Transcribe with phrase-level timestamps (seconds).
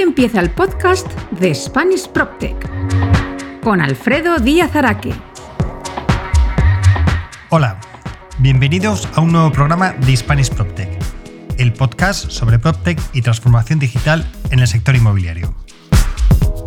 [0.00, 5.12] Empieza el podcast de Spanish PropTech con Alfredo Díaz Araque.
[7.50, 7.80] Hola,
[8.38, 10.88] bienvenidos a un nuevo programa de Spanish PropTech,
[11.58, 15.52] el podcast sobre PropTech y transformación digital en el sector inmobiliario.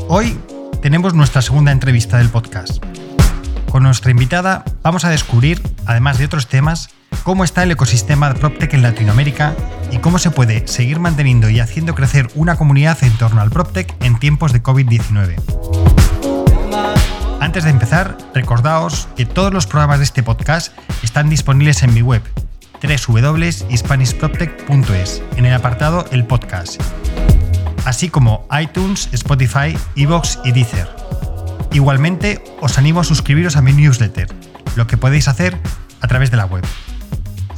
[0.09, 0.37] Hoy
[0.81, 2.83] tenemos nuestra segunda entrevista del podcast.
[3.71, 6.89] Con nuestra invitada vamos a descubrir, además de otros temas,
[7.23, 9.53] cómo está el ecosistema de PropTech en Latinoamérica
[9.91, 13.93] y cómo se puede seguir manteniendo y haciendo crecer una comunidad en torno al PropTech
[14.01, 15.35] en tiempos de COVID-19.
[17.39, 22.01] Antes de empezar, recordaos que todos los programas de este podcast están disponibles en mi
[22.01, 22.23] web
[22.81, 26.81] www.hispanishproptech.es en el apartado El Podcast,
[27.85, 30.87] así como iTunes, Spotify, Evox y Deezer.
[31.71, 34.27] Igualmente, os animo a suscribiros a mi newsletter,
[34.75, 35.57] lo que podéis hacer
[36.01, 36.63] a través de la web.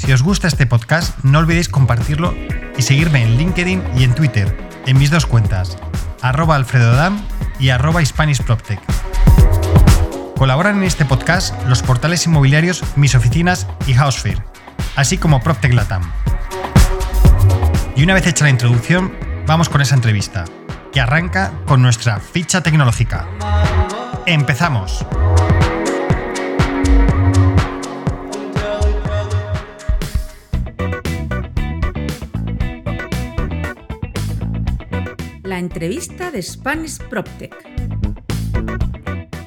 [0.04, 2.36] Si os gusta este podcast, no olvidéis compartirlo
[2.76, 4.54] y seguirme en LinkedIn y en Twitter,
[4.86, 5.78] en mis dos cuentas,
[6.22, 7.26] arroba alfredodam
[7.58, 8.82] y arroba hispanishproptech.
[10.38, 14.44] Colaboran en este podcast los portales inmobiliarios Mis Oficinas y Housefear,
[14.98, 16.12] así como PropTech Latam.
[17.96, 19.14] Y una vez hecha la introducción,
[19.48, 20.44] vamos con esa entrevista,
[20.92, 23.26] que arranca con nuestra ficha tecnológica.
[24.26, 25.06] ¡Empezamos!
[35.44, 37.54] La entrevista de Spanish PropTech.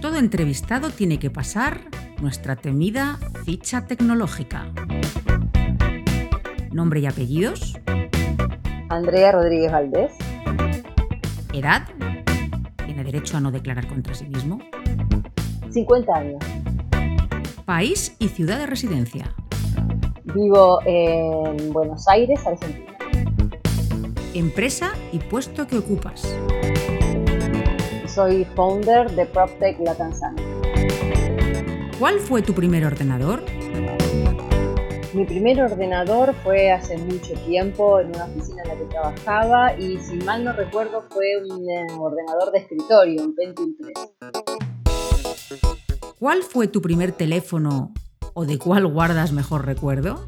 [0.02, 1.80] Todo entrevistado tiene que pasar
[2.20, 4.66] nuestra temida ficha tecnológica.
[6.70, 7.78] Nombre y apellidos.
[8.90, 10.12] Andrea Rodríguez Valdés.
[11.54, 11.88] Edad.
[12.84, 14.58] Tiene derecho a no declarar contra sí mismo.
[15.70, 16.44] 50 años.
[17.64, 19.34] País y ciudad de residencia.
[20.24, 22.95] Vivo en Buenos Aires, Argentina.
[24.38, 26.20] Empresa y puesto que ocupas.
[28.06, 30.44] Soy founder de PropTech La Tanzania.
[31.98, 33.42] ¿Cuál fue tu primer ordenador?
[35.14, 39.96] Mi primer ordenador fue hace mucho tiempo en una oficina en la que trabajaba y
[40.00, 43.94] si mal no recuerdo fue un eh, ordenador de escritorio, un Pentium 3.
[46.18, 47.94] ¿Cuál fue tu primer teléfono
[48.34, 50.26] o de cuál guardas mejor recuerdo?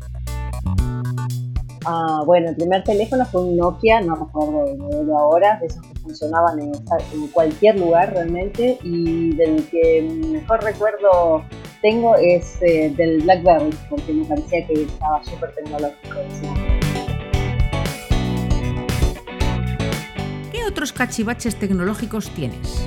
[1.90, 5.80] Ah, bueno, el primer teléfono fue un Nokia, no recuerdo el modelo ahora, de esos
[5.80, 6.72] que funcionaban en,
[7.14, 11.42] en cualquier lugar realmente y del que mejor recuerdo
[11.80, 16.18] tengo es eh, del BlackBerry, porque me parecía que estaba súper tecnológico.
[20.52, 22.86] ¿Qué otros cachivaches tecnológicos tienes?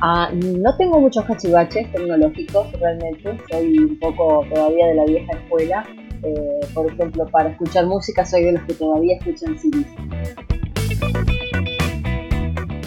[0.00, 5.86] Ah, no tengo muchos cachivaches tecnológicos realmente, soy un poco todavía de la vieja escuela.
[6.22, 9.86] Eh, por ejemplo, para escuchar música soy de los que todavía escuchan CDs.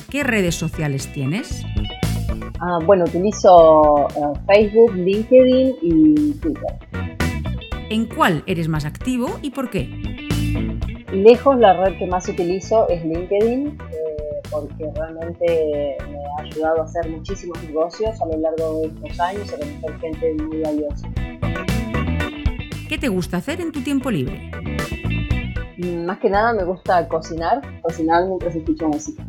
[0.09, 1.63] ¿Qué redes sociales tienes?
[2.59, 6.77] Ah, bueno, utilizo eh, Facebook, LinkedIn y Twitter.
[7.89, 9.89] ¿En cuál eres más activo y por qué?
[11.11, 16.85] Lejos la red que más utilizo es LinkedIn eh, porque realmente me ha ayudado a
[16.85, 21.07] hacer muchísimos negocios a lo largo de estos años y a conocer gente muy valiosa.
[22.93, 24.51] ¿Qué te gusta hacer en tu tiempo libre?
[26.05, 29.25] Más que nada me gusta cocinar, cocinar mientras escucho música.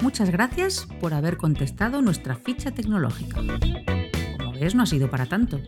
[0.00, 3.36] Muchas gracias por haber contestado nuestra ficha tecnológica.
[4.36, 5.60] Como ves, no ha sido para tanto.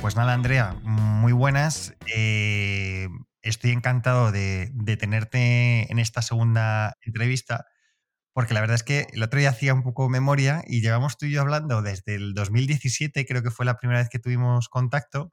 [0.00, 1.94] Pues nada, Andrea, muy buenas.
[2.12, 3.06] Eh,
[3.42, 7.66] estoy encantado de, de tenerte en esta segunda entrevista,
[8.32, 11.26] porque la verdad es que el otro día hacía un poco memoria y llevamos tú
[11.26, 15.32] y yo hablando desde el 2017, creo que fue la primera vez que tuvimos contacto,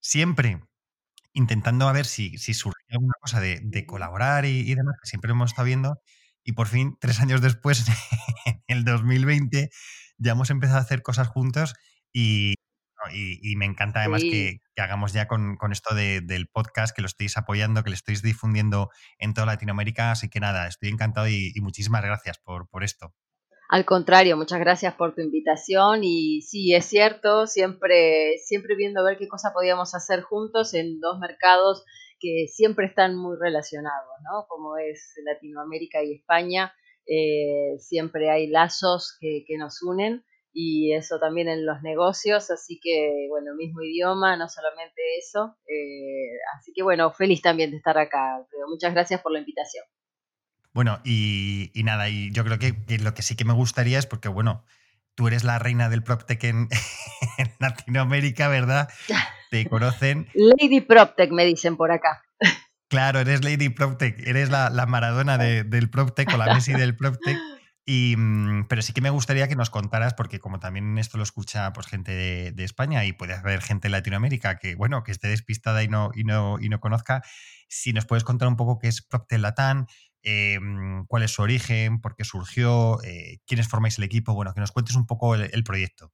[0.00, 0.60] siempre
[1.32, 5.08] intentando a ver si, si surgía alguna cosa de, de colaborar y, y demás, que
[5.08, 6.00] siempre hemos estado viendo,
[6.44, 7.84] y por fin, tres años después,
[8.46, 9.70] en el 2020,
[10.18, 11.74] ya hemos empezado a hacer cosas juntos
[12.12, 12.54] y,
[13.12, 14.30] y- y me encanta además Sí.
[14.30, 17.94] que, hagamos ya con, con esto de- del podcast, que lo estéis apoyando, que lo
[17.94, 22.68] estéis difundiendo en toda Latinoamérica, así que nada, estoy encantado y, y muchísimas gracias por,
[22.68, 23.14] por esto.
[23.68, 29.04] Al contrario, muchas gracias por tu invitación y sí, es cierto, siempre, siempre viendo a
[29.04, 31.84] ver qué cosa podíamos hacer juntos en dos mercados
[32.18, 34.46] que siempre están muy relacionados, ¿no?
[34.48, 36.74] Como es Latinoamérica y España,
[37.06, 42.80] eh, siempre hay lazos que, que nos unen y eso también en los negocios, así
[42.82, 47.98] que bueno, mismo idioma, no solamente eso, eh, así que bueno, feliz también de estar
[47.98, 48.68] acá, Alfredo.
[48.68, 49.84] Muchas gracias por la invitación.
[50.72, 53.98] Bueno, y, y nada, y yo creo que, que lo que sí que me gustaría
[53.98, 54.64] es porque, bueno,
[55.14, 56.68] tú eres la reina del PropTech en,
[57.38, 58.88] en Latinoamérica, ¿verdad?
[59.50, 60.28] te conocen.
[60.34, 62.22] Lady PropTech me dicen por acá.
[62.88, 67.36] Claro, eres Lady PropTech, eres la, la Maradona del PropTech o la Messi del PropTech.
[67.92, 71.24] Y, mm, pero sí que me gustaría que nos contaras, porque como también esto lo
[71.24, 72.12] escucha pues, gente
[72.52, 76.12] de, España y puede haber gente de Latinoamérica que, bueno, que esté despistada y no,
[76.14, 77.20] y no, y no conozca,
[77.68, 79.86] si nos puedes contar un poco qué es PropTech Latam,
[80.22, 84.54] eh, mm, cuál es su origen, por qué surgió, eh, quiénes formáis el equipo, bueno,
[84.54, 86.12] que nos cuentes un poco el proyecto.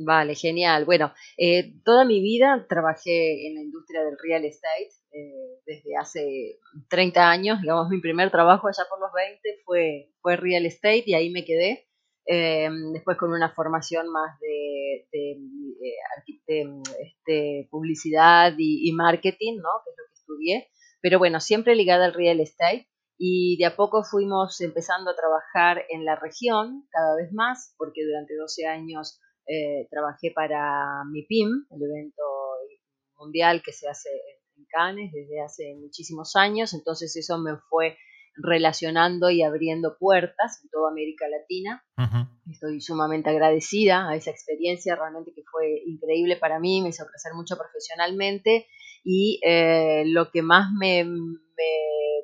[0.00, 0.84] Vale, genial.
[0.84, 6.60] Bueno, eh, toda mi vida trabajé en la industria del real estate eh, desde hace
[6.88, 7.60] 30 años.
[7.60, 11.44] Digamos, mi primer trabajo allá por los 20 fue, fue real estate y ahí me
[11.44, 11.88] quedé.
[12.30, 15.08] Eh, después con una formación más de,
[16.98, 19.70] este, publicidad y, y, marketing, ¿no?
[19.84, 20.68] que es lo que estudié.
[21.00, 22.86] Pero bueno, siempre ligada al real estate
[23.18, 28.04] y de a poco fuimos empezando a trabajar en la región cada vez más, porque
[28.04, 32.22] durante 12 años eh, trabajé para MIPIM, el evento
[33.16, 34.10] mundial que se hace
[34.56, 37.96] en Cannes desde hace muchísimos años, entonces eso me fue
[38.40, 41.84] relacionando y abriendo puertas en toda América Latina.
[42.50, 47.32] Estoy sumamente agradecida a esa experiencia, realmente que fue increíble para mí, me hizo crecer
[47.34, 48.66] mucho profesionalmente
[49.04, 51.04] y eh, lo que más me,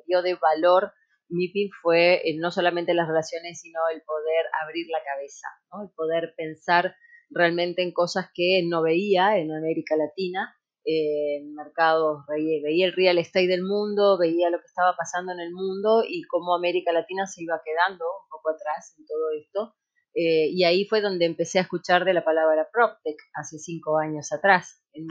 [0.07, 0.93] dio de valor
[1.29, 5.47] MIPIM fue eh, no solamente las relaciones, sino el poder abrir la cabeza,
[5.83, 6.95] el poder pensar
[7.35, 10.55] realmente en cosas que no veía en América Latina,
[10.85, 15.51] en mercados, veía, el real estate del mundo, veía lo que estaba pasando en el
[15.51, 19.75] mundo y cómo América Latina se iba quedando un poco atrás en todo esto.
[20.13, 24.31] Eh, y ahí fue donde empecé a escuchar de la palabra PropTech hace cinco años
[24.31, 25.07] atrás en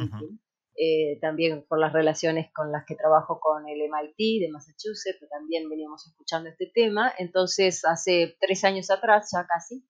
[0.77, 5.69] eh, también por las relaciones con las que trabajo con el MIT de Massachusetts, también
[5.69, 7.13] veníamos escuchando este tema.
[7.19, 9.87] Entonces, hace tres años atrás, ya casi,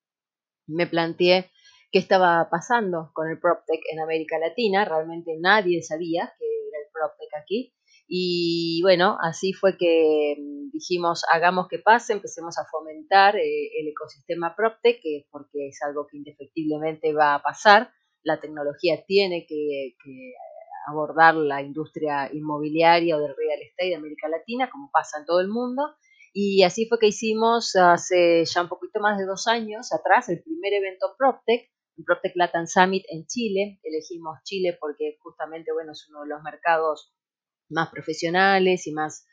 [0.66, 1.50] me planteé
[1.94, 4.84] qué estaba pasando con el PropTech en América Latina.
[4.84, 7.72] Realmente nadie sabía que era el PropTech aquí.
[8.08, 13.86] Y bueno, así fue que mm, dijimos, hagamos que pase, empecemos a fomentar eh, el
[13.86, 15.00] ecosistema PropTech,
[15.30, 17.92] porque es algo que indefectiblemente va a pasar.
[18.24, 19.94] La tecnología tiene que,
[20.88, 25.40] abordar la industria inmobiliaria o del real estate de América Latina, como pasa en todo
[25.40, 25.94] el mundo.
[26.32, 30.42] Y así fue que hicimos hace ya un poquito más de dos años atrás el
[30.42, 31.70] primer evento PropTech,
[32.02, 33.78] PropTech Latin Summit en Chile.
[33.82, 37.14] Elegimos Chile porque justamente, bueno, es uno de los mercados
[37.68, 39.26] más profesionales y más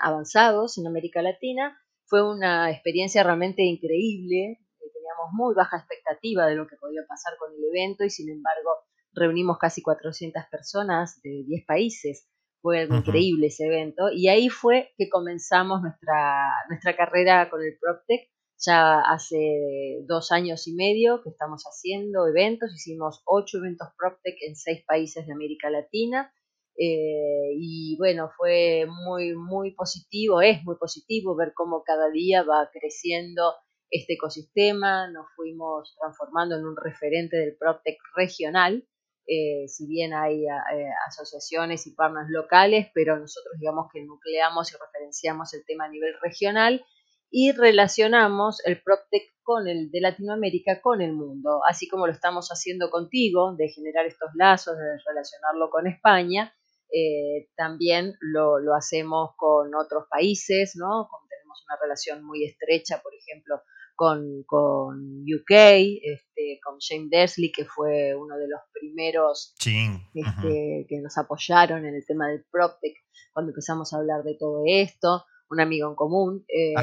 [0.00, 1.78] avanzados en América Latina.
[2.06, 4.58] Fue una experiencia realmente increíble.
[4.78, 8.70] Teníamos muy baja expectativa de lo que podía pasar con el evento y sin embargo
[9.12, 12.28] reunimos casi 400 personas de 10 países.
[12.62, 17.76] Fue algo increíble ese evento y ahí fue que comenzamos nuestra, nuestra carrera con el
[17.80, 24.36] PropTech ya hace dos años y medio que estamos haciendo eventos, hicimos ocho eventos PropTech
[24.46, 26.32] en seis países de América Latina.
[26.76, 32.70] Eh, y bueno, fue muy, muy positivo, es muy positivo ver cómo cada día va
[32.72, 33.54] creciendo
[33.90, 38.86] este ecosistema, nos fuimos transformando en un referente del PropTech regional,
[39.26, 44.76] eh, si bien hay eh, asociaciones y partners locales, pero nosotros digamos que nucleamos y
[44.76, 46.84] referenciamos el tema a nivel regional
[47.30, 52.48] y relacionamos el PropTech con el de Latinoamérica con el mundo, así como lo estamos
[52.48, 56.54] haciendo contigo, de generar estos lazos, de relacionarlo con España,
[56.92, 61.08] eh, también lo, hacemos con otros países, ¿no?
[61.28, 63.62] tenemos una relación muy estrecha, por ejemplo,
[63.94, 71.00] con, con UK, este, con James Dersley, que fue uno de los primeros este, que
[71.00, 72.96] nos apoyaron en el tema del PropTech
[73.32, 76.74] cuando empezamos a hablar de todo esto un amigo en común, eh,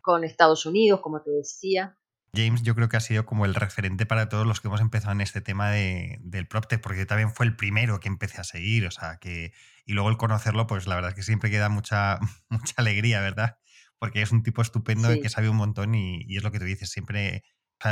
[0.00, 1.98] con Estados Unidos, como te decía.
[2.34, 5.12] James, yo creo que ha sido como el referente para todos los que hemos empezado
[5.12, 8.86] en este tema de, del PropTech, porque también fue el primero que empecé a seguir,
[8.86, 9.52] o sea, que
[9.86, 13.58] y luego el conocerlo, pues la verdad es que siempre queda mucha, mucha alegría, ¿verdad?
[13.98, 16.90] Porque es un tipo estupendo que sabe un montón y, es lo que tú dices,
[16.90, 17.44] siempre,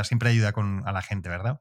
[0.02, 1.60] siempre ayuda con, a la gente, ¿verdad?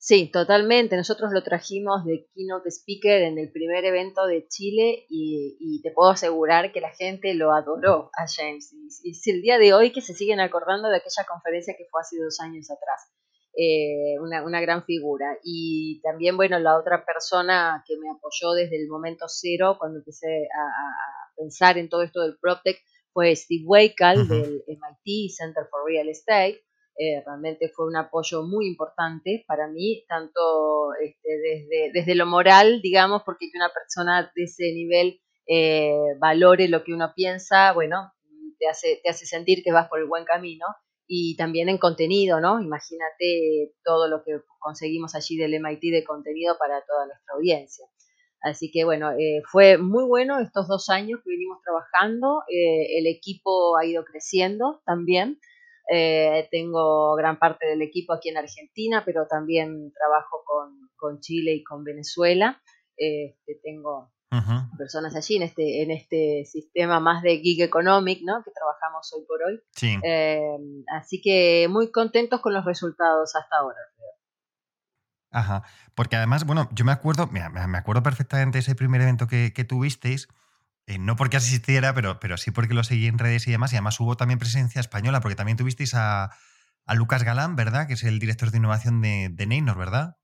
[0.00, 0.96] Sí, totalmente.
[0.96, 6.10] Nosotros lo trajimos de keynote speaker en el primer evento de Chile y, te puedo
[6.10, 8.72] asegurar que la gente lo adoró a James.
[8.72, 12.00] Y, es el día de hoy que se siguen acordando de aquella conferencia que fue
[12.00, 13.10] hace dos años atrás.
[13.56, 15.36] Eh, una, gran figura.
[15.42, 20.46] Y también, bueno, la otra persona que me apoyó desde el momento cero, cuando empecé
[20.46, 22.78] a, pensar en todo esto del PropTech,
[23.12, 26.62] fue Steve Wakal del MIT Center for Real Estate
[27.00, 32.80] eh, realmente fue un apoyo muy importante para mí, tanto este, desde, desde lo moral,
[32.82, 38.12] digamos, porque que una persona de ese nivel eh, valore lo que uno piensa, bueno,
[38.58, 40.66] te hace, te hace sentir que vas por el buen camino.
[41.10, 42.60] y también en contenido, ¿no?
[42.60, 47.86] Imagínate todo lo que conseguimos allí del MIT de contenido para toda nuestra audiencia.
[48.42, 52.42] Así que bueno, eh, fue muy bueno estos dos años que vinimos trabajando.
[52.48, 55.38] El equipo ha ido creciendo también.
[55.90, 61.54] Eh, tengo gran parte del equipo aquí en Argentina, pero también trabajo con, con Chile
[61.54, 62.62] y con Venezuela.
[62.96, 64.12] Este, tengo
[64.76, 68.42] personas allí en este, en este sistema más de gig economic, ¿no?
[68.44, 69.60] Que trabajamos hoy por hoy.
[70.94, 73.78] así que muy contentos con los resultados hasta ahora.
[75.30, 75.62] Ajá.
[75.94, 79.50] Porque además, bueno, yo me acuerdo, me, me acuerdo perfectamente de ese primer evento que,
[79.66, 80.28] tuvisteis.
[80.88, 83.72] Eh, no porque asistiera, pero, pero sí porque lo seguí en redes y demás.
[83.72, 86.30] Y además hubo también presencia española, porque también tuvisteis a,
[86.94, 87.86] Lucas Galán, ¿verdad?
[87.86, 90.16] Que es el director de innovación de, de Neynor, ¿verdad?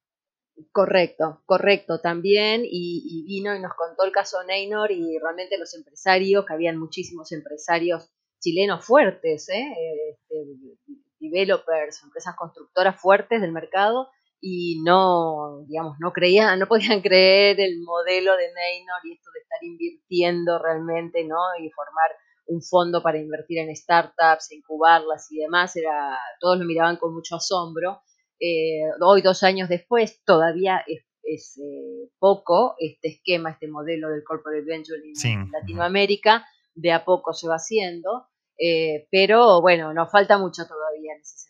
[0.73, 2.62] Correcto, correcto, también.
[2.64, 7.30] Y, vino y nos contó el caso Neynor y realmente los empresarios, que habían muchísimos
[7.33, 9.66] empresarios chilenos fuertes, ¿eh?
[10.12, 14.09] Este, developers, empresas constructoras fuertes del mercado,
[14.46, 19.40] y no, digamos, no creían, no podían creer el modelo de Neynor y esto de
[19.40, 21.38] estar invirtiendo realmente, ¿no?
[21.58, 22.10] Y formar
[22.48, 27.36] un fondo para invertir en startups, incubarlas y demás, era, todos lo miraban con mucho
[27.36, 28.02] asombro.
[28.38, 34.66] Eh, hoy, dos años después, todavía es, eh, poco este esquema, este modelo del corporate
[34.66, 38.26] venture en Latinoamérica, de a poco se va haciendo,
[38.58, 41.43] eh, pero bueno, nos falta mucho todavía en ese.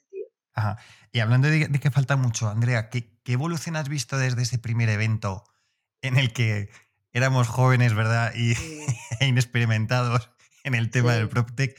[0.54, 0.78] Ajá.
[1.12, 5.44] Y hablando de, que falta mucho, Andrea, ¿qué, evolución has visto desde ese primer evento
[6.02, 6.70] en el que
[7.12, 8.32] éramos jóvenes, ¿verdad?
[8.34, 8.54] Y
[9.20, 10.30] e inexperimentados
[10.62, 11.78] en el tema del PropTech.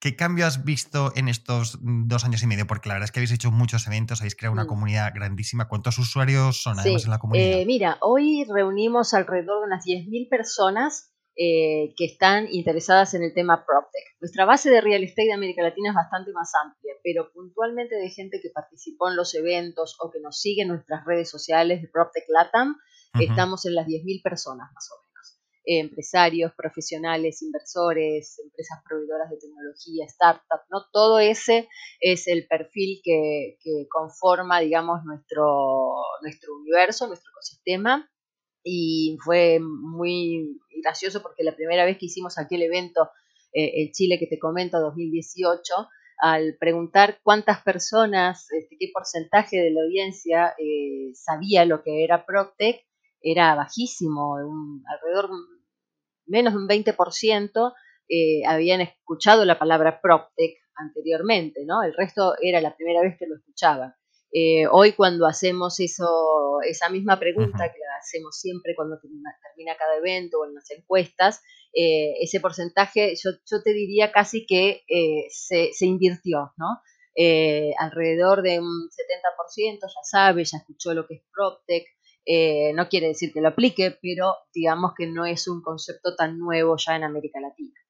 [0.00, 2.66] ¿Qué cambio has visto en estos dos años y medio?
[2.66, 4.68] Porque la verdad es que habéis hecho muchos eventos, habéis creado una mm.
[4.68, 5.66] comunidad grandísima.
[5.66, 7.60] ¿Cuántos usuarios son además en la comunidad?
[7.60, 13.34] Eh, mira, hoy reunimos alrededor de unas 10.000 personas eh, que están interesadas en el
[13.34, 14.04] tema PropTech.
[14.20, 18.08] Nuestra base de real estate de América Latina es bastante más amplia, pero puntualmente de
[18.08, 21.88] gente que participó en los eventos o que nos sigue en nuestras redes sociales de
[21.88, 22.76] PropTech Latam,
[23.18, 25.40] estamos en las 10.000 personas más o menos.
[25.66, 30.86] empresarios, profesionales, inversores, empresas proveedoras de tecnología, startups, ¿no?
[30.92, 38.08] Todo ese es el perfil que, que conforma, digamos, nuestro, nuestro universo, nuestro ecosistema
[38.64, 43.10] y fue muy gracioso porque la primera vez que hicimos aquel evento
[43.52, 45.88] eh, en Chile que te comento, 2018,
[46.18, 52.24] al preguntar cuántas personas, este, qué porcentaje de la audiencia eh, sabía lo que era
[52.24, 52.84] Proctec,
[53.20, 54.36] era bajísimo,
[54.86, 55.30] alrededor
[56.26, 57.72] menos de un 20%
[58.08, 61.82] eh, habían escuchado la palabra Proctec anteriormente, ¿no?
[61.82, 63.94] El resto era la primera vez que lo escuchaban.
[64.32, 69.96] Eh, hoy cuando hacemos eso, esa misma pregunta que la hacemos siempre cuando termina cada
[69.96, 71.42] evento o en las encuestas,
[71.72, 76.66] eh, ese porcentaje yo, yo, te diría casi que eh, se, se, invirtió, ¿no?
[77.78, 81.86] alrededor de un 70% ya sabe, ya escuchó lo que es PropTech,
[82.74, 86.76] no quiere decir que lo aplique, pero digamos que no es un concepto tan nuevo
[86.76, 87.83] ya en América Latina.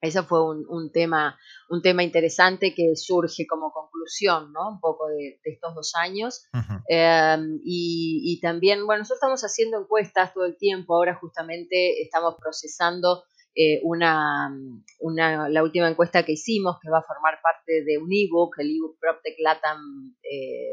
[0.00, 1.36] Eso fue un, tema,
[1.68, 4.68] un tema interesante que surge como conclusión, ¿no?
[4.68, 6.46] Un poco de, estos dos años.
[6.88, 10.94] Em, y, también, bueno, nosotros estamos haciendo encuestas todo el tiempo.
[10.94, 13.24] Ahora justamente estamos procesando
[13.56, 14.56] eh, una,
[15.00, 18.76] una, la última encuesta que hicimos, que va a formar parte de un ebook, el
[18.76, 20.14] ebook PropTech Latam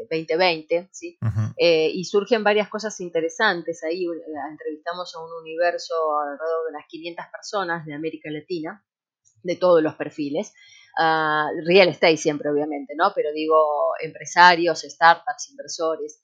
[0.08, 1.18] 2020, eh, ¿sí?
[1.58, 3.82] Eh, y surgen varias cosas interesantes.
[3.82, 4.04] Ahí
[4.52, 8.84] entrevistamos a un universo alrededor de unas 500 personas de América Latina
[9.46, 10.52] de todos los perfiles.
[10.98, 13.12] Ah, real estate siempre, obviamente, ¿no?
[13.14, 13.56] Pero digo,
[14.02, 16.22] empresarios, startups, inversores.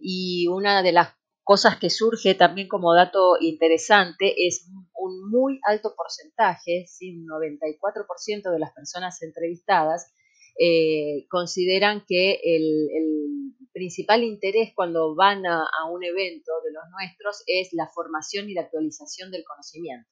[0.00, 1.08] y una de las
[1.44, 7.16] cosas que surge también como dato interesante es un muy alto porcentaje, ¿sí?
[7.16, 10.12] un 94% de las personas entrevistadas
[10.58, 12.88] eh, consideran que el,
[13.72, 18.62] principal interés cuando van a, un evento de los nuestros es la formación y la
[18.62, 20.08] actualización del conocimiento,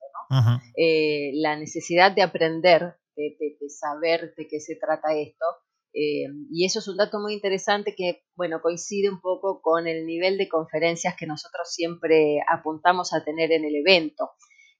[0.76, 3.36] eh, la necesidad de aprender, de,
[3.68, 5.44] saber de qué se trata esto.
[5.92, 10.06] Eh, y eso es un dato muy interesante que, bueno, coincide un poco con el
[10.06, 14.30] nivel de conferencias que nosotros siempre apuntamos a tener en el evento.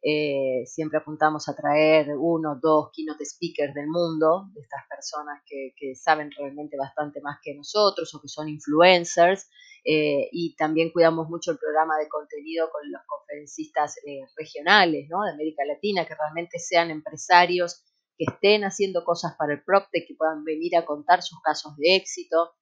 [0.02, 5.94] Eh, siempre apuntamos a traer uno, dos keynote speakers del mundo, de estas personas que,
[5.94, 9.50] saben realmente bastante más que nosotros o que son influencers.
[9.84, 15.30] Eh, y también cuidamos mucho el programa de contenido con los conferencistas eh, regionales de
[15.32, 17.84] América Latina, que realmente sean empresarios
[18.16, 21.96] que estén haciendo cosas para el PropTech, que puedan venir a contar sus casos de
[21.96, 22.54] éxito.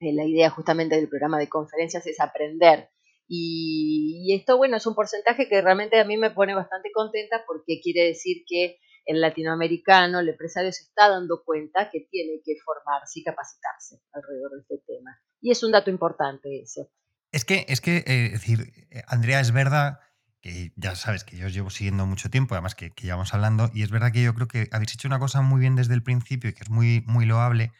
[0.00, 2.90] la idea justamente del programa de conferencias es aprender
[3.32, 7.80] y, esto, bueno, es un porcentaje que realmente a mí me pone bastante contenta porque
[7.80, 13.20] quiere decir que el latinoamericano, el empresario se está dando cuenta que tiene que formarse
[13.20, 15.16] y capacitarse alrededor de este tema.
[15.40, 16.90] Y es un dato importante ese.
[17.30, 20.00] Es que, es que, eh, eh, Andrea, es verdad
[20.40, 23.70] que ya sabes que yo os llevo siguiendo mucho tiempo, además que, que vamos hablando,
[23.72, 26.02] y es verdad que yo creo que habéis hecho una cosa muy bien desde el
[26.02, 27.70] principio y que es muy, muy loable,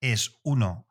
[0.00, 0.88] es uno,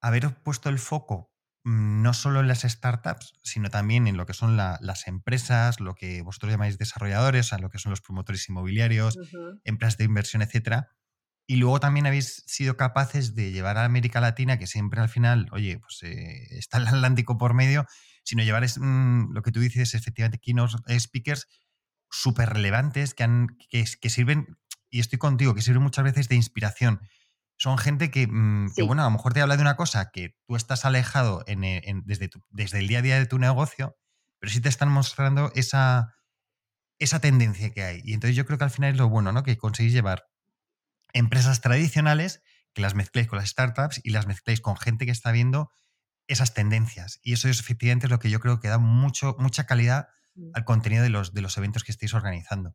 [0.00, 1.33] haber puesto el foco
[1.64, 6.20] no solo en las startups, sino también en lo que son las empresas, lo que
[6.20, 9.18] vosotros llamáis desarrolladores, lo que son los promotores inmobiliarios,
[9.64, 10.90] empresas de inversión, etcétera.
[11.46, 15.48] Y luego también habéis sido capaces de llevar a América Latina, que siempre al final,
[15.52, 17.86] oye, pues eh, está el Atlántico por medio,
[18.24, 21.46] sino llevar mm, lo que tú dices, efectivamente, keynote speakers
[22.10, 26.36] súper relevantes que, han, que, que, sirven, y estoy contigo, que sirven muchas veces de
[26.36, 27.00] inspiración.
[27.56, 30.56] Son gente que, mm, bueno, a lo mejor te habla de una cosa que tú
[30.56, 33.96] estás alejado en, eh, desde, desde el día a día de tu negocio,
[34.40, 36.14] pero sí te están mostrando esa,
[36.98, 38.00] esa tendencia que hay.
[38.04, 39.42] Y entonces yo creo que al final es lo bueno, ¿no?
[39.42, 40.24] Que conseguís llevar
[41.12, 42.42] empresas tradicionales,
[42.74, 45.70] que las mezcléis con las startups y las mezcléis con gente que está viendo
[46.26, 47.20] esas tendencias.
[47.22, 50.50] Y eso es efectivamente lo que yo creo que da mucho, mucha calidad mm.
[50.54, 52.74] al contenido de los, de los eventos que estáis organizando.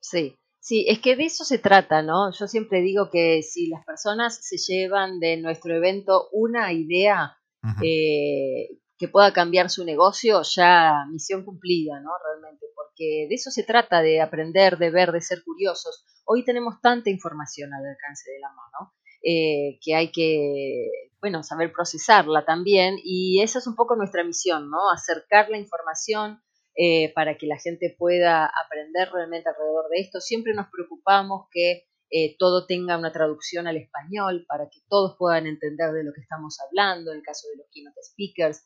[0.00, 2.30] Sí, sí, es que de eso se trata, ¿no?
[2.32, 7.36] Yo siempre digo que si las personas se llevan de nuestro evento una idea
[7.82, 12.10] eh, que pueda cambiar su negocio, ya misión cumplida, ¿no?
[12.24, 16.04] Realmente, porque de eso se trata, de aprender, de ver, de ser curiosos.
[16.24, 20.88] Hoy tenemos tanta información al alcance de la mano eh, que hay que,
[21.20, 24.90] bueno, saber procesarla también y esa es un poco nuestra misión, ¿no?
[24.90, 26.42] Acercar la información
[26.76, 30.20] eh, para que la gente pueda aprender realmente alrededor de esto.
[30.20, 35.46] Siempre nos preocupamos que eh, todo tenga una traducción al español para que todos puedan
[35.46, 38.64] entender de lo que estamos hablando, en el caso de los keynote speakers.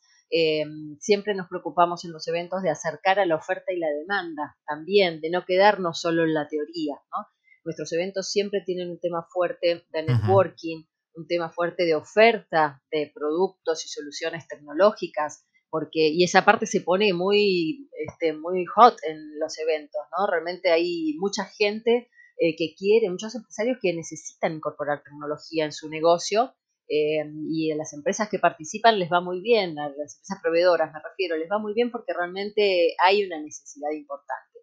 [1.00, 5.20] siempre nos preocupamos en los eventos de acercar a la oferta y la demanda también,
[5.20, 7.26] de no quedarnos solo en la teoría, ¿no?
[7.64, 10.84] Nuestros eventos siempre tienen un tema fuerte de networking,
[11.14, 16.82] un tema fuerte de oferta de productos y soluciones tecnológicas, porque, y esa parte se
[16.82, 20.24] pone muy, este, muy hot en los eventos, ¿no?
[20.28, 22.08] Realmente hay mucha gente
[22.38, 26.54] eh, que quiere, muchos empresarios que necesitan incorporar tecnología en su negocio
[26.88, 30.92] eh, y a las empresas que participan les va muy bien, a las empresas proveedoras
[30.92, 34.60] me refiero, les va muy bien porque realmente hay una necesidad importante.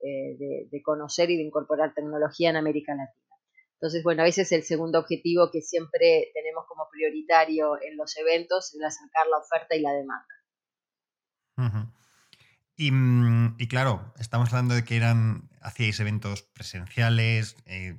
[0.00, 3.36] Eh, de, conocer y de incorporar tecnología en América Latina.
[3.74, 8.74] Entonces, bueno, ese es el segundo objetivo que siempre tenemos como prioritario en los eventos,
[8.74, 10.33] es acercar la oferta y la demanda.
[11.56, 17.96] Mm, y, claro, estamos hablando de que eran, hacíais eventos presenciales, eh,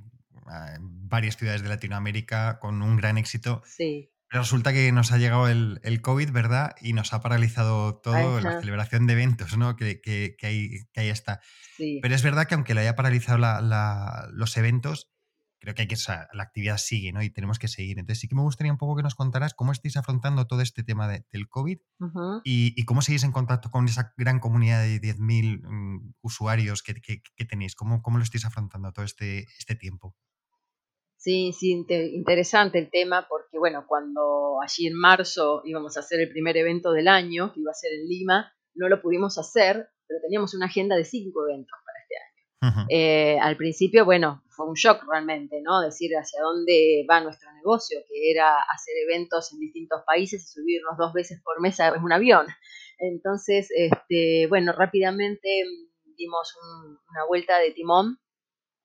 [0.75, 3.63] en varias ciudades de Latinoamérica con un gran éxito.
[3.65, 4.11] Sí.
[4.29, 6.75] Resulta que nos ha llegado el, el, COVID, ¿verdad?
[6.81, 9.75] Y nos ha paralizado todo, la celebración de eventos, ¿no?
[9.75, 11.41] Que, que, que, ahí, que ahí, está.
[11.77, 15.14] Pero es verdad que aunque le haya paralizado la, los eventos,
[15.65, 15.95] creo que, hay que
[16.33, 17.23] la actividad sigue, ¿no?
[17.23, 17.97] Y tenemos que seguir.
[17.97, 20.83] Entonces sí que me gustaría un poco que nos contaras cómo estáis afrontando todo este
[20.83, 21.79] tema del COVID
[22.43, 26.93] y, y, cómo seguís en contacto con esa gran comunidad de 10.000 mm, usuarios que,
[27.49, 27.75] tenéis.
[27.75, 30.15] ¿Cómo, ¿Cómo lo estáis afrontando todo este, este tiempo?
[31.17, 36.29] Sí, sí, interesante el tema porque, bueno, cuando allí en marzo íbamos a hacer el
[36.29, 40.19] primer evento del año, que iba a ser en Lima, no lo pudimos hacer, pero
[40.21, 41.79] teníamos una agenda de cinco eventos
[42.89, 45.81] Eh, al principio, bueno, fue un shock realmente, ¿no?
[45.81, 50.97] Decir hacia dónde va nuestro negocio, que era hacer eventos en distintos países y subirnos
[50.97, 52.47] dos veces por mes a un avión.
[52.97, 55.63] Entonces, este, bueno, rápidamente
[56.17, 56.55] dimos
[57.09, 58.19] una vuelta de timón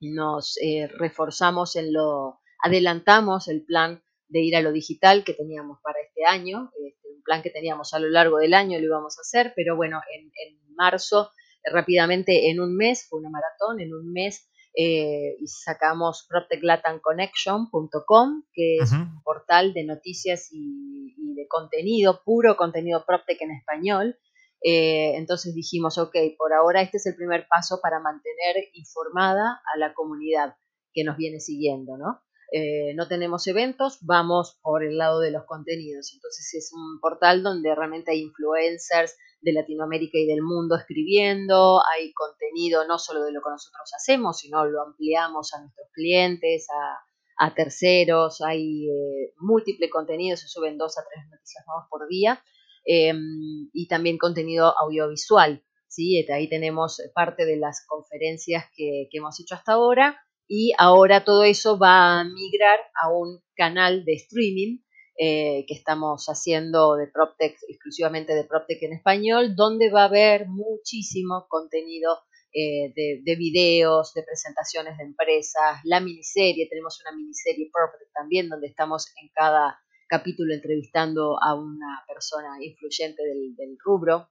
[0.01, 5.79] nos eh, reforzamos en lo, adelantamos el plan de ir a lo digital que teníamos
[5.83, 9.19] para este año, este, un plan que teníamos a lo largo del año lo íbamos
[9.19, 10.31] a hacer, pero bueno, en,
[10.75, 11.31] marzo,
[11.65, 18.77] rápidamente en un mes, fue una maratón, en un mes eh, y sacamos PropTechLatanConnection.com, que
[18.77, 24.19] es un portal de noticias y, y, de contenido, puro contenido PropTech en español,
[24.63, 29.79] eh, entonces dijimos, ok, por ahora este es el primer paso para mantener informada a
[29.79, 30.55] la comunidad
[30.93, 32.21] que nos viene siguiendo, ¿no?
[32.53, 36.13] Eh, no tenemos eventos, vamos por el lado de los contenidos.
[36.15, 42.13] Entonces es un portal donde realmente hay influencers de Latinoamérica y del mundo escribiendo, hay
[42.13, 47.55] contenido no solo de lo que nosotros hacemos, sino lo ampliamos a nuestros clientes, a,
[47.55, 52.43] terceros, hay eh, múltiple contenido, se suben dos a tres noticias nuevas por día
[52.85, 55.63] Em, y también contenido audiovisual.
[55.87, 56.27] ¿sí?
[56.33, 60.21] Ahí tenemos parte de las conferencias que, hemos hecho hasta ahora
[60.53, 64.79] y ahora todo eso va a migrar a un canal de streaming
[65.17, 70.49] eh, que estamos haciendo de PropTech, exclusivamente de PropTech en español, donde va a haber
[70.49, 72.19] muchísimo contenido
[72.53, 78.67] eh, de, videos, de presentaciones de empresas, la miniserie, tenemos una miniserie Perfect también, donde
[78.67, 84.29] estamos en cada capítulo entrevistando a una persona influyente del, rubro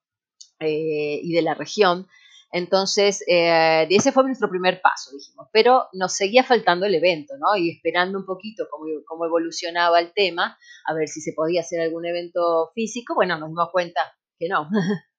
[0.60, 2.08] eh, y de la región.
[2.52, 7.56] Entonces, eh, ese fue nuestro primer paso, dijimos, pero nos seguía faltando el evento, ¿no?
[7.56, 11.82] Y esperando un poquito cómo, cómo evolucionaba el tema, a ver si se podía hacer
[11.82, 14.02] algún evento físico, bueno, nos dimos cuenta
[14.38, 14.68] que no.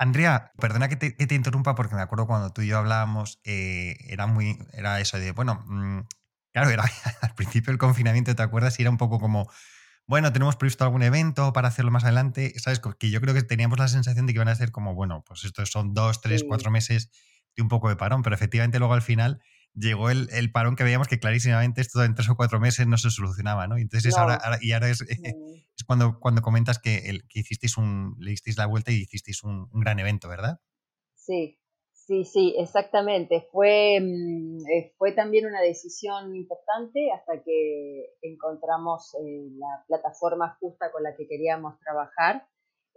[0.00, 4.26] Andrea, perdona que te, interrumpa porque me acuerdo cuando tú y yo hablábamos, eh, era
[4.26, 6.00] muy, era eso de, bueno, mm,
[6.54, 6.84] claro, era
[7.20, 8.78] al principio del confinamiento, ¿te acuerdas?
[8.78, 9.50] Y era un poco como,
[10.10, 12.80] bueno, tenemos previsto algún evento para hacerlo más adelante, ¿sabes?
[12.98, 15.44] Que yo creo que teníamos la sensación de que iban a ser como, bueno, pues
[15.44, 17.12] estos son dos, tres, cuatro meses
[17.54, 19.40] de un poco de parón, pero efectivamente luego al final
[19.72, 23.08] llegó el, parón que veíamos que clarísimamente esto en tres o cuatro meses no se
[23.12, 23.76] solucionaba, ¿no?
[23.76, 28.32] Entonces ahora, y ahora es, es, cuando, cuando comentas que, el, que hicisteis un, le
[28.32, 30.58] disteis la vuelta y hicisteis un gran evento, ¿verdad?
[31.14, 31.59] Sí,
[32.10, 33.46] Sí, sí, exactamente.
[33.52, 40.90] Fue, mm, eh, fue también una decisión importante hasta que encontramos eh, la plataforma justa
[40.90, 42.48] con la que queríamos trabajar.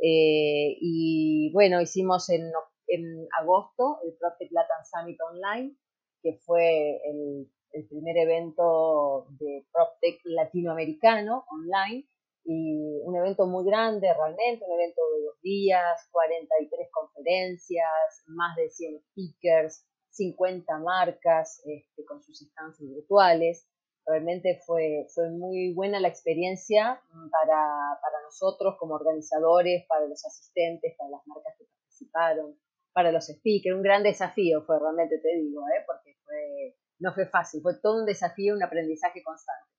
[0.01, 2.51] Eh, y bueno, hicimos en,
[2.87, 5.75] en agosto el PropTech Latin Summit Online,
[6.23, 12.07] que fue el, el primer evento de PropTech latinoamericano online
[12.45, 18.69] y un evento muy grande realmente, un evento de dos días, 43 conferencias, más de
[18.69, 23.67] 100 speakers, 50 marcas este, con sus estancias virtuales.
[24.05, 27.01] Realmente fue, fue muy buena la experiencia
[27.31, 32.59] para, para nosotros como organizadores, para los asistentes, para las marcas que participaron,
[32.91, 33.75] para los speakers.
[33.75, 35.83] Un gran desafío fue realmente, te digo, ¿eh?
[35.87, 39.69] porque fue, no fue fácil, fue todo un desafío, un aprendizaje constante.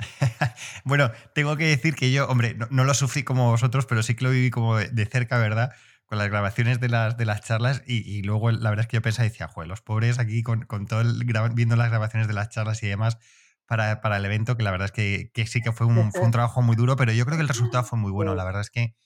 [0.84, 4.24] bueno, tengo que decir que yo, hombre, no, lo sufrí como vosotros, pero sí que
[4.24, 5.72] lo viví como de, cerca, ¿verdad?
[6.06, 9.02] Con las grabaciones de las, de las charlas y, luego la verdad es que yo
[9.02, 12.82] pensaba decía, joder, los pobres aquí con, todo el, viendo las grabaciones de las charlas
[12.82, 13.18] y demás
[13.66, 16.22] para, para el evento, que la verdad es que, que sí que fue un, fue
[16.22, 18.34] un, trabajo muy duro, pero yo creo que el resultado fue muy bueno.
[18.34, 18.96] La verdad es que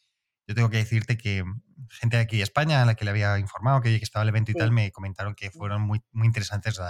[0.47, 1.45] yo tengo que decirte que
[1.91, 4.31] gente de aquí de España a la que le había informado que, que estaba el
[4.31, 6.81] evento y tal, me comentaron que fueron muy, muy interesantes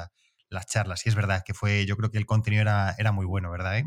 [0.54, 1.04] las charlas.
[1.04, 3.78] Y es verdad que fue, yo creo que el contenido era, era muy bueno, ¿verdad?
[3.78, 3.84] Eh?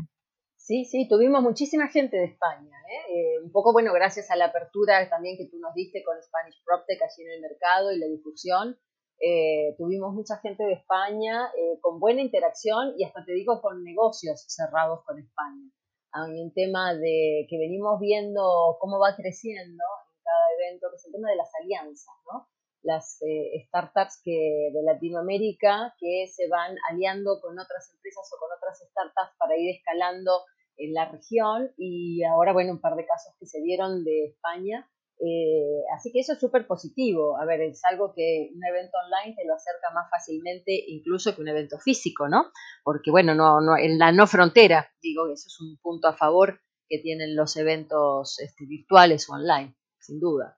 [0.68, 2.76] Sí, sí, tuvimos muchísima gente de España.
[2.90, 3.14] ¿eh?
[3.14, 6.62] Eh, un poco, bueno, gracias a la apertura también que tú nos diste con Spanish
[6.62, 8.78] PropTech allí en el mercado y la difusión.
[9.18, 11.50] Eh, tuvimos mucha gente de España
[11.80, 15.72] con buena interacción y hasta te digo con negocios cerrados con España.
[16.12, 21.06] Hay un tema de que venimos viendo cómo va creciendo en cada evento, que es
[21.06, 22.46] el tema de las alianzas, ¿no?
[22.82, 23.18] Las
[23.66, 29.36] startups que, de Latinoamérica que se van aliando con otras empresas o con otras startups
[29.38, 30.44] para ir escalando
[30.78, 34.88] en la región y ahora, bueno, un par de casos que se dieron de España.
[35.20, 37.36] Eh, así que eso es súper positivo.
[37.40, 41.42] A ver, es algo que un evento online te lo acerca más fácilmente incluso que
[41.42, 42.52] un evento físico, ¿no?
[42.84, 46.60] Porque, bueno, no, no, en la no frontera, digo, eso es un punto a favor
[46.88, 50.56] que tienen los eventos este, virtuales o online, sin duda.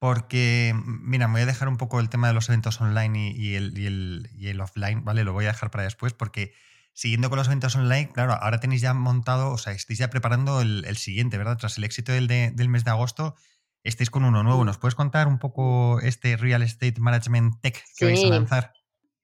[0.00, 3.54] Porque, mira, me voy a dejar un poco el tema de los eventos online y,
[3.54, 5.22] el, y, el, y el offline, ¿vale?
[5.24, 6.52] Lo voy a dejar para después porque
[6.92, 10.62] siguiendo con los eventos online, claro, ahora tenéis ya montado, o sea, estáis ya preparando
[10.62, 11.58] el, siguiente, ¿verdad?
[11.58, 13.34] Tras el éxito del, del, mes de agosto,
[13.84, 14.64] estáis con uno nuevo.
[14.64, 18.72] ¿Nos puedes contar un poco este Real Estate Management Tech que vais a lanzar?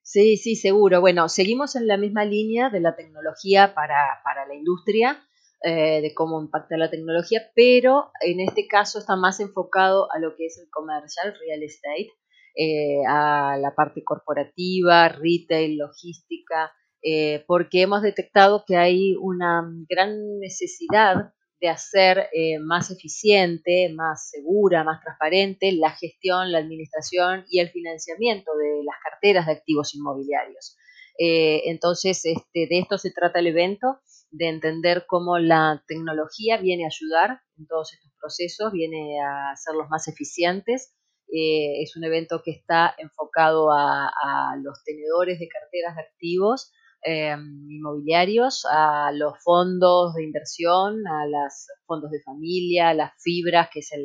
[0.03, 1.01] Sí, sí, seguro.
[1.01, 5.26] Bueno, seguimos en la misma línea de la tecnología para, para la industria,
[5.63, 10.37] eh, de cómo impacta la tecnología, pero en este caso está más enfocado a lo
[10.37, 12.11] que es el comercial, real estate,
[12.55, 20.39] eh, a la parte corporativa, retail, logística, eh, porque hemos detectado que hay una gran
[20.41, 27.61] necesidad de hacer eh, más eficiente, más segura, más transparente la gestión, la administración y
[27.61, 30.77] el financiamiento de las carteras de activos inmobiliarios.
[31.19, 36.85] Eh, entonces, este, de esto se trata el evento, de entender cómo la tecnología viene
[36.85, 40.93] a ayudar en todos estos procesos, viene a hacerlos más eficientes.
[41.29, 46.73] es un evento que está enfocado a los tenedores de carteras de activos,
[47.09, 53.69] Em, inmobiliarios, a los fondos de inversión, a los fondos de familia, a las fibras,
[53.73, 54.05] que es el,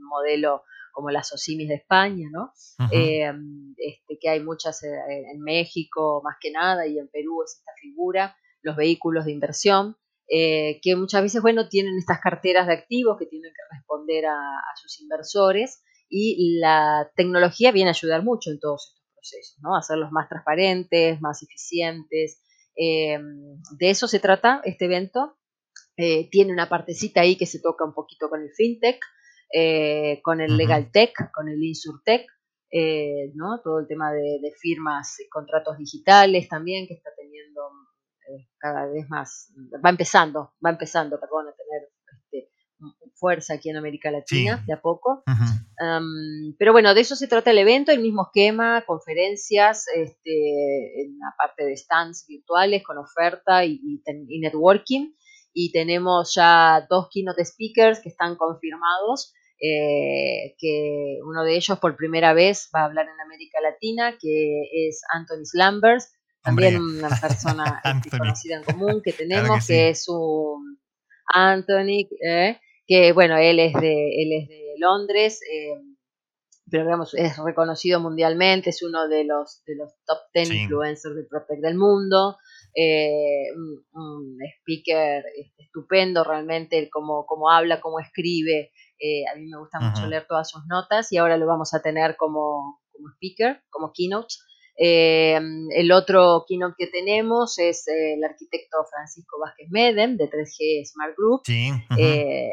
[0.00, 2.52] modelo como las OSIMIS de España, ¿no?
[2.90, 4.88] Em, este, que hay muchas eh,
[5.32, 9.96] en México más que nada y en Perú es esta figura, los vehículos de inversión,
[10.28, 14.36] eh, que muchas veces, bueno, tienen estas carteras de activos que tienen que responder a,
[14.36, 19.02] a sus inversores y la tecnología viene a ayudar mucho en todos estos
[19.62, 19.76] ¿no?
[19.76, 22.42] Hacerlos más transparentes, más eficientes.
[22.76, 23.18] Eh,
[23.78, 25.36] de eso se trata este evento.
[25.96, 28.98] Eh, tiene una partecita ahí que se toca un poquito con el FinTech,
[29.54, 32.26] eh, con el Legal Tech, con el InsurTech.
[32.74, 33.60] eh, ¿no?
[33.62, 37.60] Todo el tema de, firmas y contratos digitales también, que está teniendo
[38.28, 39.52] eh, cada vez más,
[39.84, 41.88] va empezando, va empezando, perdón, a tener
[42.30, 42.50] este,
[43.14, 45.22] fuerza aquí en América Latina, de a poco.
[46.58, 51.34] pero bueno, de eso se trata el evento, el mismo esquema, conferencias, este, en la
[51.36, 55.12] parte de stands virtuales con oferta y, y networking.
[55.54, 61.96] Y tenemos ya dos keynote speakers que están confirmados eh, que uno de ellos por
[61.96, 67.80] primera vez va a hablar en América Latina, que es Anthony Slambers, también una persona
[68.04, 70.78] este, conocida en común que tenemos, que, es un
[71.26, 75.80] Anthony, eh, que bueno, él es de, él es de Londres, eh,
[76.70, 81.24] pero digamos, es reconocido mundialmente, es uno de los, de los top 10 influencers de
[81.24, 82.36] PropTech del mundo,
[83.94, 85.22] un, speaker
[85.58, 88.72] estupendo realmente, cómo, cómo habla, cómo escribe,
[89.04, 91.82] eh, a mí me gusta mucho leer todas sus notas y ahora lo vamos a
[91.82, 94.34] tener como, como speaker, como keynote.
[94.76, 95.38] Eh,
[95.76, 101.14] el otro keynote que tenemos es eh, el arquitecto Francisco Vázquez Medem de 3G Smart
[101.16, 101.42] Group.
[101.44, 101.70] Sí,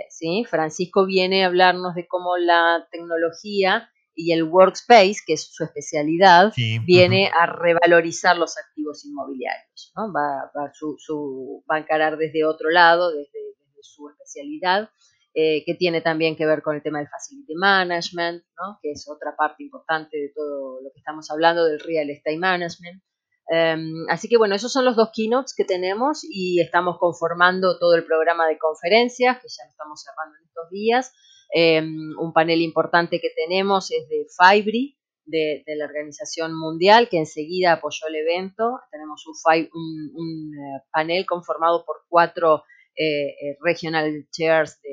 [0.10, 5.64] sí, Francisco viene a hablarnos de cómo la tecnología y el workspace, que es su
[5.64, 6.52] especialidad,
[6.86, 9.94] viene a revalorizar los activos inmobiliarios.
[9.96, 10.12] ¿no?
[10.12, 14.90] Va, va, su, va a encarar desde otro lado, desde, desde su especialidad.
[15.36, 18.44] Eh, que tiene también que ver con el tema del facility management,
[18.82, 23.04] que es otra parte importante de todo lo que estamos hablando del real estate management.
[23.48, 27.94] Em, así que bueno, esos son los dos keynotes que tenemos y estamos conformando todo
[27.96, 31.14] el programa de conferencias, que ya lo estamos cerrando en estos días.
[31.54, 37.74] Em, un panel importante que tenemos es de Fibri, de, la Organización Mundial, que enseguida
[37.74, 38.80] apoyó el evento.
[38.92, 39.70] Tenemos un,
[40.16, 42.64] un eh, panel conformado por cuatro
[43.02, 44.90] eh, eh, regional chairs de,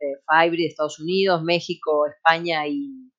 [0.00, 3.10] de Fibre de Estados Unidos, México, España y,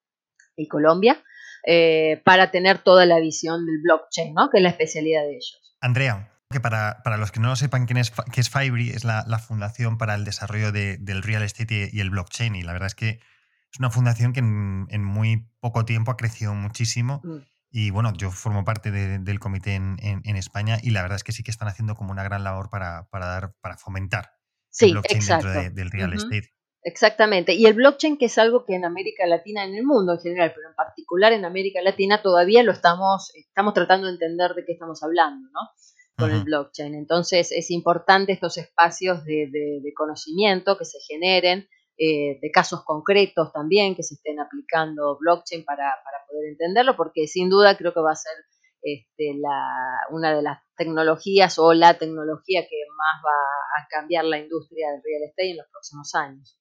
[0.69, 1.23] Colombia,
[1.65, 4.51] eh, para tener toda la visión del blockchain, ¿no?
[4.51, 5.75] que es la especialidad de ellos.
[5.81, 9.23] Andrea, que para, los que no lo sepan quién es, qué es Fibre, es la,
[9.39, 12.55] fundación para el desarrollo del real estate y, el blockchain.
[12.55, 13.09] Y la verdad es que
[13.71, 17.21] es una fundación que en, muy poco tiempo ha crecido muchísimo.
[17.23, 17.37] Mm.
[17.71, 21.43] Y bueno, yo formo parte del comité en, España y la verdad es que sí
[21.43, 24.31] que están haciendo como una gran labor para, dar, para fomentar
[24.79, 26.49] el blockchain dentro del real estate.
[26.83, 27.53] Exactamente.
[27.53, 30.53] Y el blockchain, que es algo que en América Latina, en el mundo en general,
[30.55, 34.73] pero en particular en América Latina, todavía lo estamos, estamos tratando de entender de qué
[34.73, 35.59] estamos hablando, ¿no?
[36.17, 36.95] Con el blockchain.
[36.95, 41.67] Entonces, es importante estos espacios de, de conocimiento que se generen
[42.01, 45.95] eh, de casos concretos también que se estén aplicando blockchain para,
[46.29, 48.31] poder entenderlo, porque sin duda creo que va a ser
[48.81, 49.35] este,
[50.09, 55.01] una de las tecnologías o la tecnología que más va a cambiar la industria del
[55.03, 56.57] real estate en los próximos años.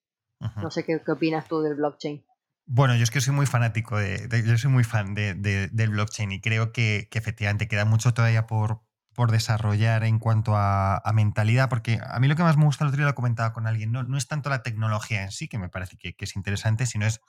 [0.56, 2.24] No sé qué, opinas tú del blockchain.
[2.66, 6.32] Bueno, yo es que soy muy fanático de, yo soy muy fan de, del blockchain
[6.32, 8.80] y creo que, que, efectivamente queda mucho todavía por,
[9.18, 12.88] por desarrollar en cuanto a, mentalidad, porque a mí lo que más me gusta, el
[12.90, 15.58] otro día lo comentaba con alguien, no, no es tanto la tecnología en sí, que
[15.58, 17.20] me parece que, es interesante, sino es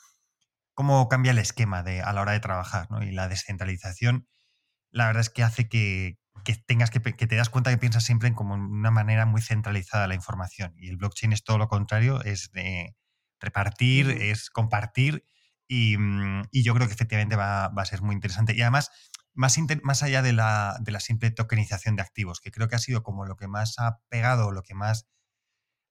[0.76, 3.02] cómo cambia el esquema de, a la hora de trabajar, ¿no?
[3.02, 4.28] Y la descentralización,
[4.92, 6.20] la verdad es que hace que,
[6.68, 10.14] tengas que, te das cuenta que piensas siempre en como una manera muy centralizada la
[10.14, 10.76] información.
[10.78, 12.96] Y el blockchain es todo lo contrario, es de
[13.40, 15.24] repartir, es compartir.
[15.68, 18.56] Y, mm, y, yo creo que efectivamente va, va, a ser muy interesante.
[18.56, 18.92] Y además,
[19.34, 23.36] más, allá de la, simple tokenización de activos, que creo que ha sido como lo
[23.36, 25.08] que más ha pegado, lo que más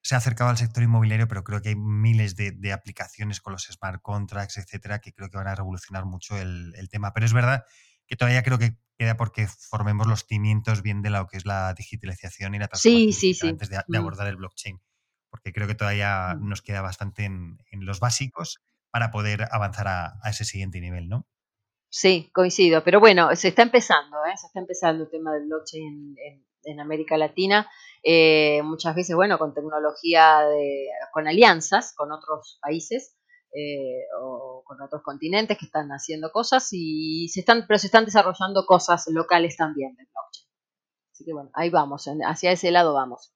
[0.03, 3.65] se ha acercado al sector inmobiliario, pero creo que hay miles de, aplicaciones con los
[3.65, 7.13] smart contracts, etcétera, que creo que van a revolucionar mucho el, tema.
[7.13, 7.65] Pero es verdad
[8.07, 11.73] que todavía creo que queda porque formemos los cimientos bien de lo que es la
[11.75, 13.97] digitalización y la transformación antes de, mm.
[13.97, 14.81] abordar el blockchain.
[15.31, 16.49] Porque creo que todavía mm.
[16.49, 21.27] nos queda bastante en, los básicos para poder avanzar a, a ese siguiente nivel, ¿no?
[21.91, 24.37] Sí, coincido, pero bueno, se está empezando, ¿eh?
[24.37, 26.17] se está empezando el tema del blockchain
[26.65, 27.67] en, América Latina,
[28.03, 33.17] eh, muchas veces, bueno, con tecnología, de, con alianzas con otros países
[33.55, 38.05] eh, o con otros continentes que están haciendo cosas y se están, pero se están
[38.05, 40.47] desarrollando cosas locales también del blockchain.
[41.11, 43.33] Así que bueno, ahí vamos, hacia ese lado vamos.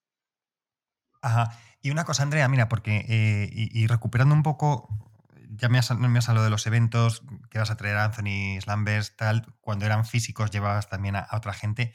[1.23, 1.59] Ajá.
[1.81, 3.07] Y una cosa, Andrea, mira, porque
[3.51, 4.89] y recuperando un poco
[5.57, 8.61] ya me has, me has, hablado de los eventos que vas a traer a Anthony
[8.61, 11.95] Slambers, tal, cuando eran físicos llevabas también a, otra gente.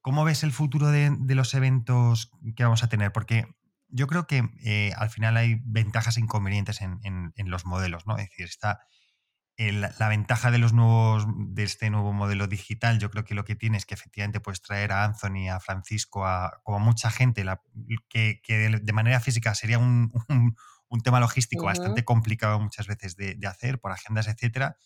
[0.00, 3.12] ¿Cómo ves el futuro de, los eventos que vamos a tener?
[3.12, 3.46] Porque
[3.88, 8.16] yo creo que eh, al final hay ventajas e inconvenientes en, los modelos, ¿no?
[8.16, 8.80] Es decir, está
[9.56, 13.56] la ventaja de los nuevos, de este nuevo modelo digital, yo creo que lo que
[13.56, 17.44] tiene es que efectivamente puedes traer a Anthony, a Francisco, a como mucha gente,
[18.08, 18.40] que,
[18.80, 20.54] de, manera física sería un un
[21.02, 24.76] tema logístico bastante complicado muchas veces de, hacer por agendas, etcétera.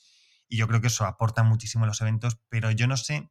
[0.48, 3.30] y yo creo que eso aporta muchísimo a los eventos, pero yo no sé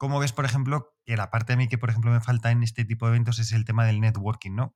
[0.00, 2.62] cómo ves, por ejemplo, que la parte de mí que, por ejemplo, me falta en
[2.62, 4.74] este tipo de eventos es el tema del networking, ¿no?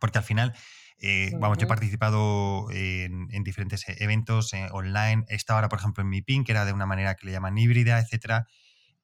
[0.00, 0.54] Porque al final,
[0.98, 5.24] eh, vamos, yo he participado en, diferentes e, eventos eh, online.
[5.28, 7.32] He estado ahora, por ejemplo, en mi PIN, que era de una manera que le
[7.32, 8.46] llaman híbrida, etcétera.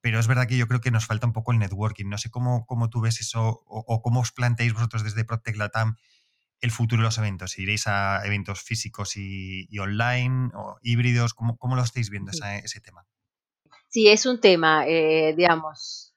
[0.00, 2.08] Pero es verdad que yo creo que nos falta un poco el networking.
[2.08, 5.96] No sé cómo, cómo tú ves eso o, cómo os planteáis vosotros desde Protect Latam
[6.64, 7.58] el futuro de los eventos.
[7.58, 11.34] ¿Iréis a eventos físicos y, online o híbridos?
[11.34, 13.06] ¿Cómo, cómo lo estáis viendo ese tema?
[13.88, 16.14] Sí, es un tema, eh, digamos,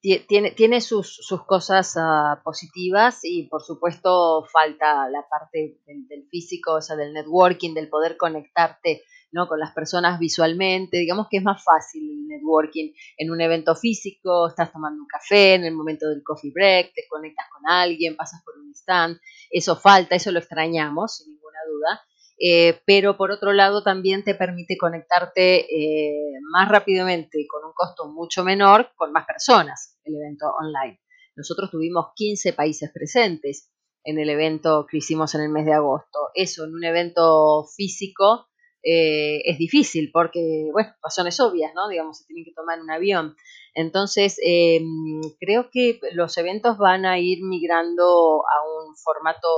[0.00, 6.74] tiene, tiene sus, sus cosas uh, positivas y por supuesto falta la parte del, físico,
[6.74, 9.48] o sea, del networking, del poder conectarte ¿no?
[9.48, 10.98] con las personas visualmente.
[10.98, 15.54] Digamos que es más fácil el networking en un evento físico, estás tomando un café
[15.54, 19.18] en el momento del coffee break, te conectas con alguien, pasas por un stand.
[19.50, 22.02] Eso falta, eso lo extrañamos, sin ninguna duda.
[22.40, 28.06] Eh, pero por otro lado también te permite conectarte eh, más rápidamente con un costo
[28.06, 31.00] mucho menor con más personas, el evento online.
[31.34, 33.72] Nosotros tuvimos 15 países presentes
[34.04, 36.30] en el evento que hicimos en el mes de agosto.
[36.34, 38.47] Eso en un evento físico
[38.82, 41.88] eh, es difícil porque, bueno, razones obvias, ¿no?
[41.88, 43.36] Digamos, se tienen que tomar un avión.
[43.74, 49.48] Entonces, em, creo que los eventos van a ir migrando a un formato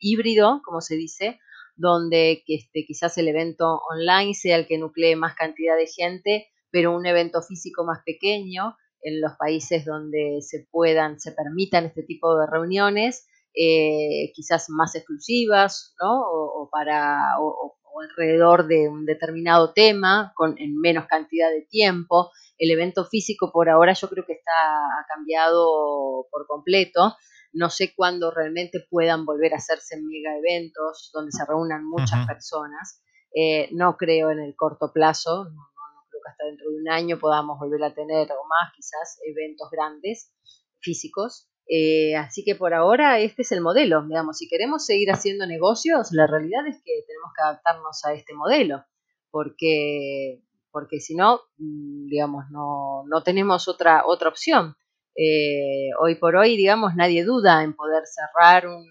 [0.00, 1.38] híbrido, como se dice,
[1.76, 6.48] donde que este, quizás el evento online sea el que nuclee más cantidad de gente,
[6.70, 12.02] pero un evento físico más pequeño en los países donde se puedan, se permitan este
[12.02, 16.20] tipo de reuniones, eh, quizás más exclusivas, ¿no?
[16.20, 22.30] O, para, o, alrededor de un determinado tema, con, en menos cantidad de tiempo.
[22.58, 24.52] El evento físico por ahora yo creo que está
[25.08, 27.16] cambiado por completo
[27.52, 33.02] no sé cuándo realmente puedan volver a hacerse mega eventos donde se reúnan muchas personas.
[33.34, 35.68] Eh, no creo en el corto plazo, no,
[36.10, 39.68] creo que hasta dentro de un año podamos volver a tener o más quizás eventos
[39.70, 40.32] grandes
[40.80, 41.49] físicos.
[41.72, 44.02] Eh, así que por ahora este es el modelo.
[44.02, 48.34] Digamos, si queremos seguir haciendo negocios, la realidad es que tenemos que adaptarnos a este
[48.34, 48.84] modelo,
[49.30, 54.74] porque, porque si no, mm, digamos, no, no tenemos otra, otra opción.
[55.16, 58.84] Eh, hoy por hoy, digamos, nadie duda en poder cerrar un,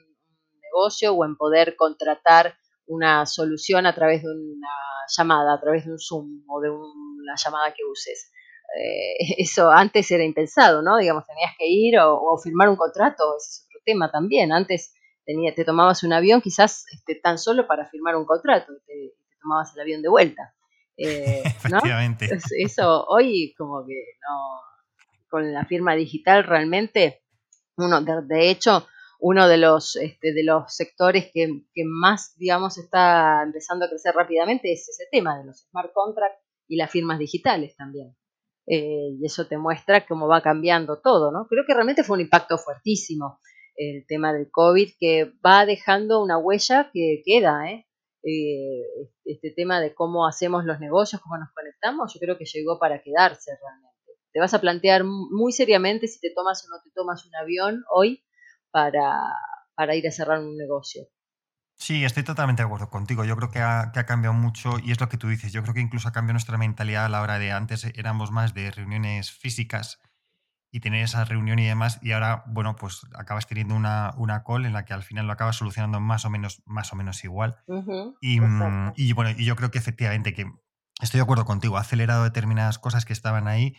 [0.62, 4.70] negocio o en poder contratar una solución a través de una
[5.18, 8.32] llamada, a través de un Zoom o de una llamada que uses.
[8.78, 10.98] Eh, eso antes era impensado, ¿no?
[10.98, 14.52] Digamos, tenías que ir o, firmar un contrato, ese es otro tema también.
[14.52, 14.94] Antes
[15.26, 19.74] tenía, te tomabas un avión quizás este, tan solo para firmar un contrato, te, tomabas
[19.76, 20.54] el avión de vuelta.
[21.02, 22.28] Eh, Efectivamente.
[22.58, 24.60] Eso hoy como que no,
[25.30, 27.22] con la firma digital realmente,
[27.78, 28.86] uno, de, hecho,
[29.20, 34.74] uno de los, este, de los sectores que, más, digamos, está empezando a crecer rápidamente
[34.74, 38.14] es ese tema de los smart contracts y las firmas digitales también.
[38.72, 41.48] Eh, y eso te muestra cómo va cambiando todo, ¿no?
[41.48, 43.40] Creo que realmente fue un impacto fuertísimo
[43.76, 47.88] el tema del COVID que va dejando una huella que queda, ¿eh?
[48.24, 52.78] Eh, este tema de cómo hacemos los negocios, cómo nos conectamos, yo creo que llegó
[52.78, 53.90] para quedarse realmente
[54.32, 57.84] te vas a plantear muy seriamente si te tomas o no te tomas un avión
[57.92, 58.24] hoy
[58.72, 59.12] para,
[59.96, 61.08] ir a cerrar un negocio.
[61.80, 63.24] Sí, estoy totalmente de acuerdo contigo.
[63.24, 65.54] Yo creo que ha, cambiado mucho y es lo que tú dices.
[65.54, 68.54] Yo creo que incluso ha cambiado nuestra mentalidad a la hora de antes éramos más
[68.54, 70.00] de reuniones físicas
[70.72, 74.66] y tener esa reunión y demás y ahora, bueno, pues acabas teniendo una, una call
[74.66, 77.56] en la que al final lo acabas solucionando más o menos, más o menos igual.
[78.20, 80.52] y, mm, y, bueno, y yo creo que efectivamente que
[81.02, 83.78] estoy de acuerdo contigo, ha acelerado determinadas cosas que estaban ahí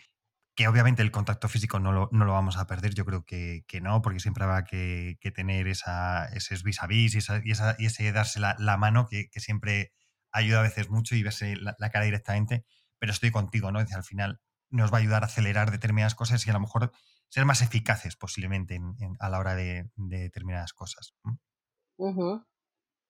[0.55, 3.63] que obviamente el contacto físico no lo, no lo vamos a perder, yo creo que,
[3.67, 7.41] que no, porque siempre habrá que, que tener esa, ese vis a vis y, esa,
[7.43, 9.93] y, esa, y ese darse la, la mano que, que, siempre
[10.31, 12.65] ayuda a veces mucho y verse la, cara directamente,
[12.99, 13.79] pero estoy contigo, ¿no?
[13.79, 16.91] Es al final nos va a ayudar a acelerar determinadas cosas y a lo mejor
[17.29, 21.13] ser más eficaces posiblemente en, a la hora de, de determinadas cosas.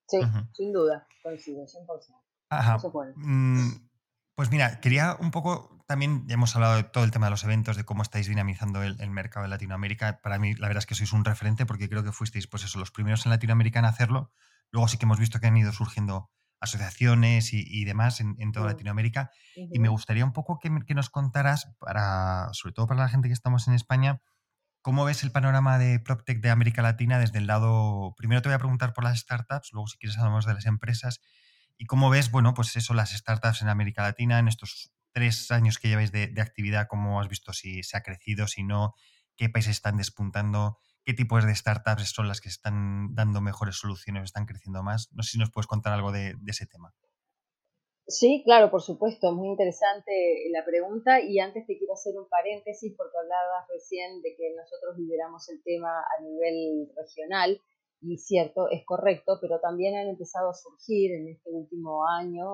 [0.08, 0.18] Sí,
[0.52, 2.22] sin duda, coincido, 100%.
[2.50, 2.78] Ajá.
[4.34, 7.44] Pues mira, quería un poco, también ya hemos hablado de todo el tema de los
[7.44, 10.20] eventos, de cómo estáis dinamizando el, mercado en Latinoamérica.
[10.22, 12.78] Para mí, la verdad es que sois un referente porque creo que fuisteis, pues eso,
[12.78, 14.32] los primeros en Latinoamérica en hacerlo.
[14.70, 16.30] Luego sí que hemos visto que han ido surgiendo
[16.60, 19.30] asociaciones y, demás en, toda Latinoamérica.
[19.54, 23.34] Y me gustaría un poco que, nos contaras, para, sobre todo para la gente que
[23.34, 24.22] estamos en España,
[24.80, 28.14] cómo ves el panorama de PropTech de América Latina desde el lado...
[28.16, 31.20] Primero te voy a preguntar por las startups, luego si quieres hablamos de las empresas
[31.82, 35.80] ¿Y cómo ves, bueno, pues eso, las startups en América Latina, en estos tres años
[35.80, 38.94] que lleváis de, actividad, cómo has visto si se ha crecido, si no,
[39.36, 44.22] qué países están despuntando, qué tipos de startups son las que están dando mejores soluciones,
[44.22, 45.08] están creciendo más?
[45.10, 46.94] No sé si nos puedes contar algo de, ese tema.
[48.06, 50.12] Sí, claro, por supuesto, muy interesante
[50.52, 54.96] la pregunta y antes te quiero hacer un paréntesis porque hablabas recién de que nosotros
[54.98, 57.60] lideramos el tema a nivel regional
[58.02, 62.46] y cierto, es correcto, pero también han empezado a surgir en este último año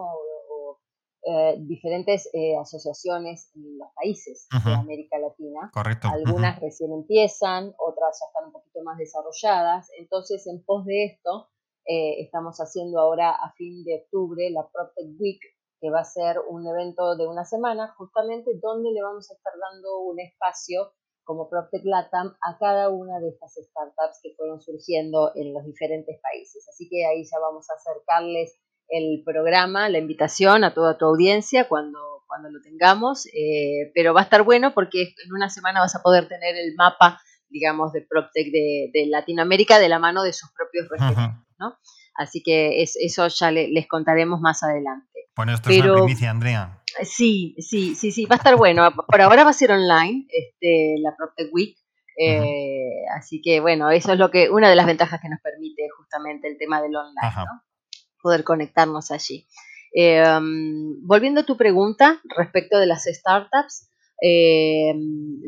[1.24, 5.70] eh, diferentes eh, asociaciones en los países de América Latina.
[5.74, 6.08] Correcto.
[6.08, 9.88] Algunas recién empiezan, otras ya están un poquito más desarrolladas.
[9.98, 11.48] Entonces, en pos de esto,
[11.86, 15.40] eh, estamos haciendo ahora a fin de octubre la PropTech Week,
[15.80, 19.52] que va a ser un evento de una semana, justamente donde le vamos a estar
[19.58, 20.92] dando un espacio
[21.28, 26.18] como PropTech Latam a cada una de estas startups que fueron surgiendo en los diferentes
[26.22, 26.66] países.
[26.70, 28.58] Así que ahí ya vamos a acercarles
[28.88, 34.20] el programa, la invitación a toda tu audiencia cuando, cuando lo tengamos, eh, pero va
[34.20, 37.20] a estar bueno porque en una semana vas a poder tener el mapa
[37.50, 41.78] digamos, de PropTech de, de Latinoamérica de la mano de sus propios referentes, ¿no?
[42.14, 45.17] Así que es, eso ya les contaremos más adelante.
[45.38, 46.82] Bueno, esto es una primicia, Andrea.
[47.04, 48.90] Sí, sí, sí, sí, va a estar bueno.
[49.06, 51.78] Por ahora va a ser online, este, la PropTech Week.
[52.20, 55.84] Eh, así que bueno, eso es lo que una de las ventajas que nos permite
[55.96, 57.62] justamente el tema del online, ¿no?
[58.20, 59.46] poder conectarnos allí.
[59.94, 60.24] Eh,
[61.02, 64.92] volviendo a tu pregunta respecto de las startups, eh,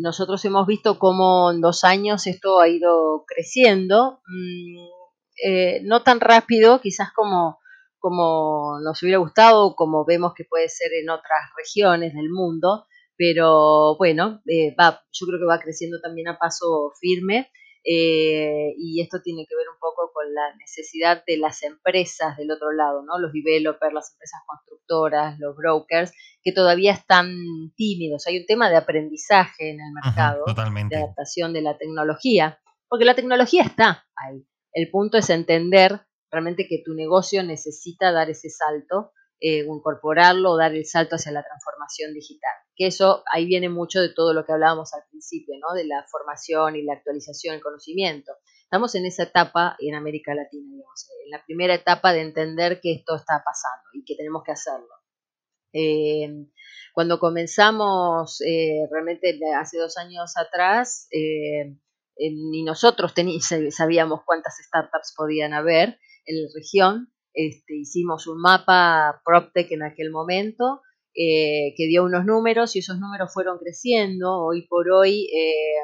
[0.01, 6.21] nosotros hemos visto cómo en dos años esto ha ido creciendo, mm, eh, no tan
[6.21, 7.60] rápido quizás como,
[8.01, 12.87] como nos hubiera gustado, como vemos que puede ser en otras regiones del mundo,
[13.17, 17.51] pero bueno, eh, va, yo creo que va creciendo también a paso firme
[17.85, 22.51] eh, y esto tiene que ver un poco con la necesidad de las empresas del
[22.51, 23.19] otro lado, ¿no?
[23.19, 27.35] Los developers, las empresas constructoras, los brokers, que todavía están
[27.77, 28.27] tímidos.
[28.27, 33.15] Hay un tema de aprendizaje en el mercado, de adaptación de la tecnología, porque la
[33.15, 34.47] tecnología está ahí.
[34.73, 39.13] El punto es entender realmente que tu negocio necesita dar ese salto
[39.43, 42.53] eh, incorporarlo o dar el salto hacia la transformación digital.
[42.77, 45.75] Que eso ahí viene mucho de todo lo que hablábamos al principio, ¿no?
[45.75, 48.33] de la formación y la actualización del conocimiento.
[48.65, 52.93] Estamos en esa etapa en América Latina, digamos, en la primera etapa de entender que
[52.93, 54.95] esto está pasando y que tenemos que hacerlo.
[55.73, 56.47] Eh,
[56.93, 61.09] cuando comenzamos, eh, realmente hace dos años atrás,
[62.19, 63.15] ni nosotros
[63.71, 65.99] sabíamos cuántas startups podían haber
[66.31, 70.81] en la región, este, hicimos un mapa PropTech en aquel momento
[71.15, 74.45] eh, que dio unos números y esos números fueron creciendo.
[74.45, 75.75] Hoy por hoy, eh,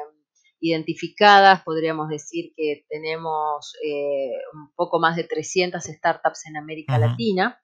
[0.59, 7.59] identificadas, podríamos decir que tenemos eh, un poco más de 300 startups en América Latina.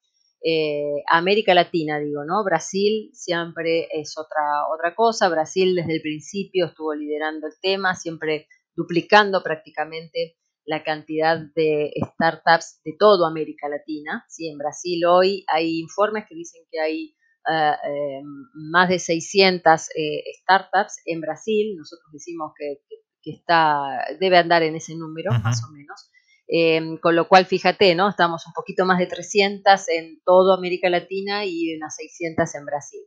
[1.09, 2.43] América Latina, digo, ¿no?
[2.43, 5.29] Brasil siempre es otra, otra cosa.
[5.29, 10.35] Brasil desde el principio estuvo liderando el tema, siempre duplicando prácticamente
[10.65, 14.25] la cantidad de startups de toda América Latina.
[14.29, 14.49] ¿sí?
[14.49, 17.15] En Brasil hoy hay informes que dicen que hay
[17.51, 18.21] eh, eh,
[18.53, 21.75] más de 600 eh, startups en Brasil.
[21.77, 22.79] Nosotros decimos que,
[23.25, 26.09] está, debe andar en ese número, más o menos.
[26.47, 28.09] Em, con lo cual, fíjate, ¿no?
[28.09, 33.01] Estamos un poquito más de 300 en toda América Latina y unas 600 en Brasil.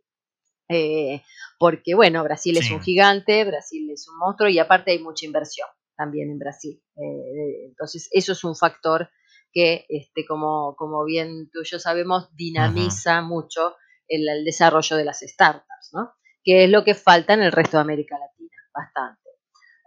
[1.58, 5.68] porque, bueno, Brasil es un gigante, Brasil es un monstruo y aparte hay mucha inversión
[5.96, 6.80] también en Brasil.
[6.96, 9.08] Eh, entonces, eso es un factor
[9.52, 13.74] que, este, como, como bien tú y yo sabemos, dinamiza mucho
[14.08, 16.12] el, desarrollo de las startups, ¿no?
[16.44, 19.20] que es lo que falta en el resto de América Latina, bastante.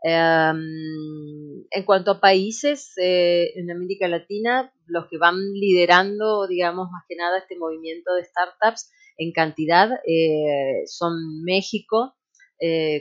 [0.02, 7.04] Em, en cuanto a países eh, en América Latina, los que van liderando, digamos, más
[7.08, 12.16] que nada este movimiento de startups en cantidad eh, son México,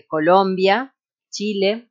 [0.09, 0.95] Colombia,
[1.31, 1.88] Chile,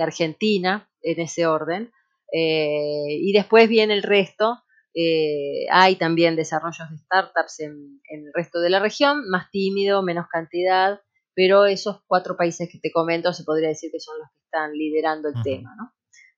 [0.00, 1.92] Argentina, en ese orden.
[2.32, 4.62] Eh, y después viene el resto.
[4.94, 10.26] Eh, hay también desarrollos de startups en, el resto de la región, más tímido, menos
[10.30, 11.00] cantidad,
[11.34, 14.72] pero esos cuatro países que te comento se podría decir que son los que están
[14.72, 15.92] liderando el tema, ¿no?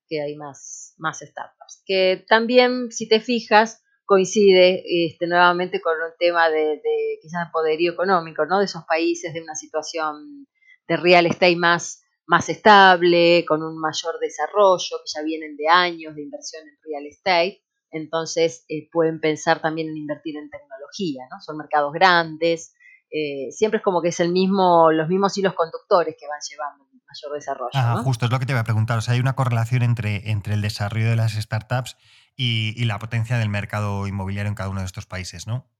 [0.08, 1.82] que hay más, más startups.
[1.86, 7.92] Que también, si te fijas, coincide este, nuevamente con un tema de, de quizás poderío
[7.92, 8.58] económico, ¿no?
[8.58, 10.46] De esos países de una situación
[10.86, 16.14] de real estate más más estable, con un mayor desarrollo, que ya vienen de años
[16.14, 21.40] de inversión en real estate, entonces eh, pueden pensar también en invertir en tecnología, ¿no?
[21.40, 22.74] Son mercados grandes,
[23.16, 26.82] eh, siempre es como que es el mismo, los mismos hilos conductores que van llevando
[26.82, 27.70] un mayor desarrollo.
[27.72, 28.98] Ah, Justo, es lo que te voy a preguntar.
[28.98, 31.96] O sea, hay una correlación entre, entre el desarrollo de las startups
[32.36, 35.70] y, la potencia del mercado inmobiliario en cada uno de estos países, ¿no?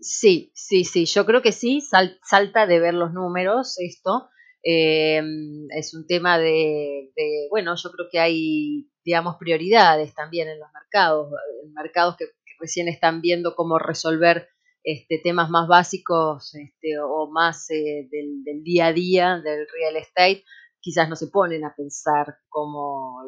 [0.00, 1.80] Sí, sí, sí, yo creo que sí,
[2.22, 4.28] salta de ver los números esto.
[4.62, 5.22] Eh,
[5.70, 7.10] es un tema de,
[7.50, 11.32] bueno, yo creo que hay, digamos, prioridades también en los mercados,
[11.64, 12.26] en mercados que,
[12.60, 14.48] recién están viendo cómo resolver
[14.82, 20.44] este, temas más básicos este, o más eh, del, día a día del real estate,
[20.80, 23.22] quizás no se ponen a pensar cómo,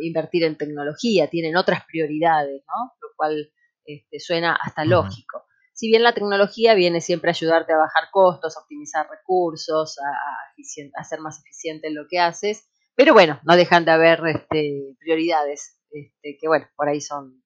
[0.00, 2.92] invertir en tecnología, tienen otras prioridades, ¿no?
[3.00, 3.52] lo cual
[3.84, 5.43] este, suena hasta lógico.
[5.74, 11.00] Si bien la tecnología viene siempre a ayudarte a bajar costos, a optimizar recursos, a,
[11.00, 14.96] a, ser más eficiente en lo que haces, pero bueno, no dejan de haber este,
[15.00, 17.42] prioridades este, que, bueno, por ahí son,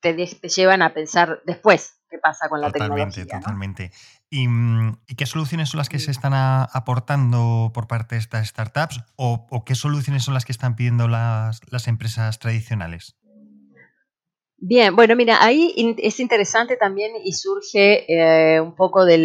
[0.00, 3.26] te, te llevan a pensar después qué pasa con la tecnología.
[3.26, 3.90] Totalmente,
[4.30, 9.00] mm, ¿Y, qué soluciones son las que se están aportando por parte de estas startups
[9.16, 13.16] o, qué soluciones son las que están pidiendo las, las empresas tradicionales?
[14.56, 19.16] Bien, bueno, mira, ahí es interesante también y surge eh, un poco de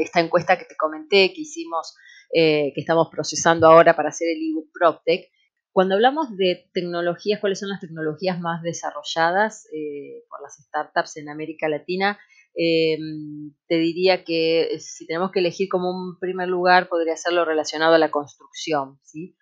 [0.00, 1.96] esta encuesta que te comenté que hicimos,
[2.32, 5.28] eh, que estamos procesando ahora para hacer el ebook PropTech.
[5.72, 11.28] Cuando hablamos de tecnologías, ¿cuáles son las tecnologías más desarrolladas eh, por las startups en
[11.30, 12.18] América Latina?
[12.56, 17.94] te diría que si tenemos que elegir como un primer lugar, podría ser lo relacionado
[17.94, 19.36] a la construcción, ¿sí?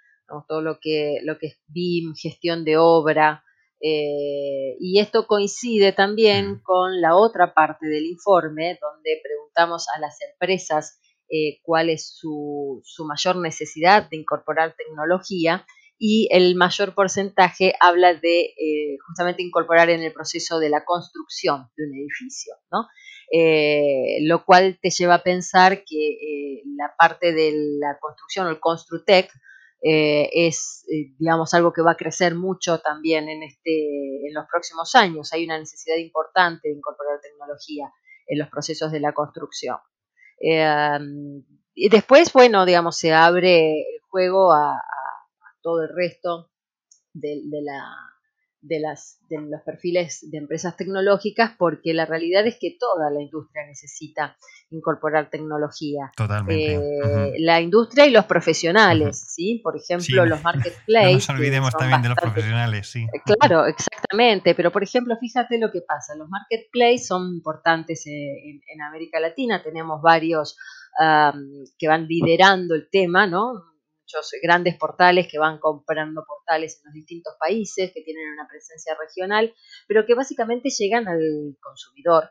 [0.49, 3.45] Todo lo que, lo que es BIM, gestión de obra,
[3.85, 10.19] eh, y esto coincide también con la otra parte del informe, donde preguntamos a las
[10.23, 15.67] empresas eh, cuál es su, mayor necesidad de incorporar tecnología
[15.99, 21.69] y el mayor porcentaje habla de eh, justamente incorporar en el proceso de la construcción
[21.77, 22.87] de un edificio, ¿no?
[24.29, 29.33] lo cual te lleva a pensar que la parte de la construcción o el Construtec
[29.85, 34.47] eh, es, eh, digamos, algo que va a crecer mucho también en, este, en los
[34.49, 35.33] próximos años.
[35.33, 37.93] Hay una necesidad importante de incorporar tecnología
[38.29, 39.79] en los procesos de la construcción.
[40.41, 40.99] Eh,
[41.75, 44.81] y después, bueno, digamos, se abre el juego a,
[45.63, 46.51] todo el resto
[47.13, 48.12] de la,
[48.63, 53.21] de, las, de los perfiles de empresas tecnológicas porque la realidad es que toda la
[53.21, 54.37] industria necesita
[54.71, 56.11] incorporar tecnología.
[56.17, 56.75] Totalmente.
[56.75, 59.61] Eh, la industria y los profesionales, ¿sí?
[59.63, 60.83] Por ejemplo, los marketplaces.
[61.13, 63.03] No nos olvidemos también de los profesionales, sí.
[63.03, 64.55] Eh, claro, exactamente.
[64.55, 66.15] Pero, por ejemplo, fíjate lo que pasa.
[66.17, 69.63] Los marketplaces son importantes en, América Latina.
[69.63, 70.57] Tenemos varios
[71.79, 73.72] que van liderando el tema, ¿no?
[74.43, 79.55] Grandes portales que van comprando portales en los distintos países, que tienen una presencia regional,
[79.87, 82.31] pero que básicamente llegan al consumidor,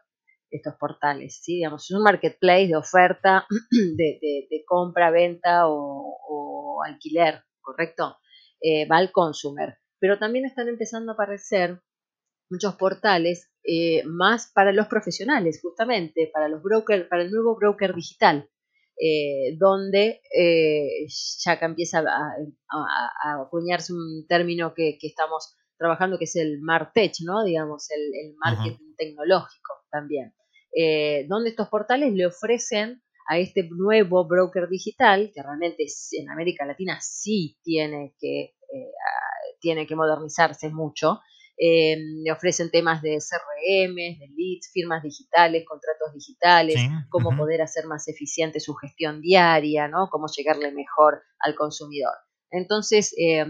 [0.52, 1.56] estos portales, ¿sí?
[1.56, 3.48] Digamos, es un marketplace de oferta,
[3.96, 8.18] de, compra, venta o, alquiler, ¿correcto?
[8.60, 9.78] Eh, va al consumer.
[10.00, 11.80] Pero también están empezando a aparecer
[12.50, 17.94] muchos portales eh, más para los profesionales, justamente, para los brokers, para el nuevo broker
[17.94, 18.50] digital.
[19.04, 21.08] Eh, donde eh,
[21.40, 27.44] ya que empieza a, acuñarse un término que, estamos trabajando, que es el MarTech, ¿no?
[27.44, 30.36] digamos, el, marketing tecnológico también,
[30.76, 36.66] eh, donde estos portales le ofrecen a este nuevo broker digital, que realmente en América
[36.66, 38.54] Latina sí tiene que,
[39.60, 41.22] tiene que modernizarse mucho,
[41.58, 46.78] eh, le ofrecen temas de CRM, de leads, firmas digitales, contratos digitales,
[47.10, 50.10] cómo poder hacer más eficiente su gestión diaria, ¿no?
[50.10, 52.14] Cómo llegarle mejor al consumidor.
[52.50, 53.46] Entonces, eh,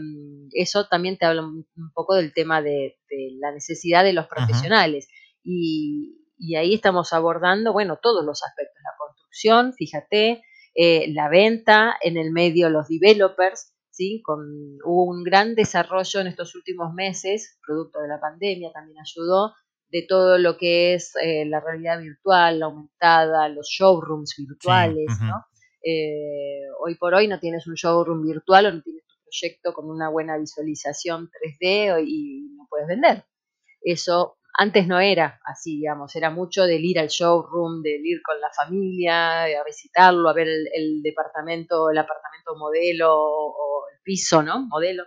[0.51, 2.97] eso también te habla un poco del tema de,
[3.39, 5.07] la necesidad de los profesionales.
[5.43, 6.17] y,
[6.57, 10.41] ahí estamos abordando, bueno, todos los aspectos, la construcción, fíjate,
[10.73, 13.70] eh, la venta, en el medio los developers,
[14.23, 19.53] con, hubo un gran desarrollo en estos últimos meses, producto de la pandemia también ayudó,
[19.89, 25.11] de todo lo que es eh, la realidad virtual, la aumentada, los showrooms virtuales,
[25.83, 29.89] eh, hoy por hoy no tienes un showroom virtual o no tienes tu proyecto con
[29.89, 33.25] una buena visualización 3D y no puedes vender.
[33.81, 38.39] Eso antes no era así, digamos, era mucho del ir al showroom, del ir con
[38.39, 44.67] la familia, a visitarlo, a ver el, departamento, el apartamento modelo o, el piso, ¿no?
[44.67, 45.03] Modelo.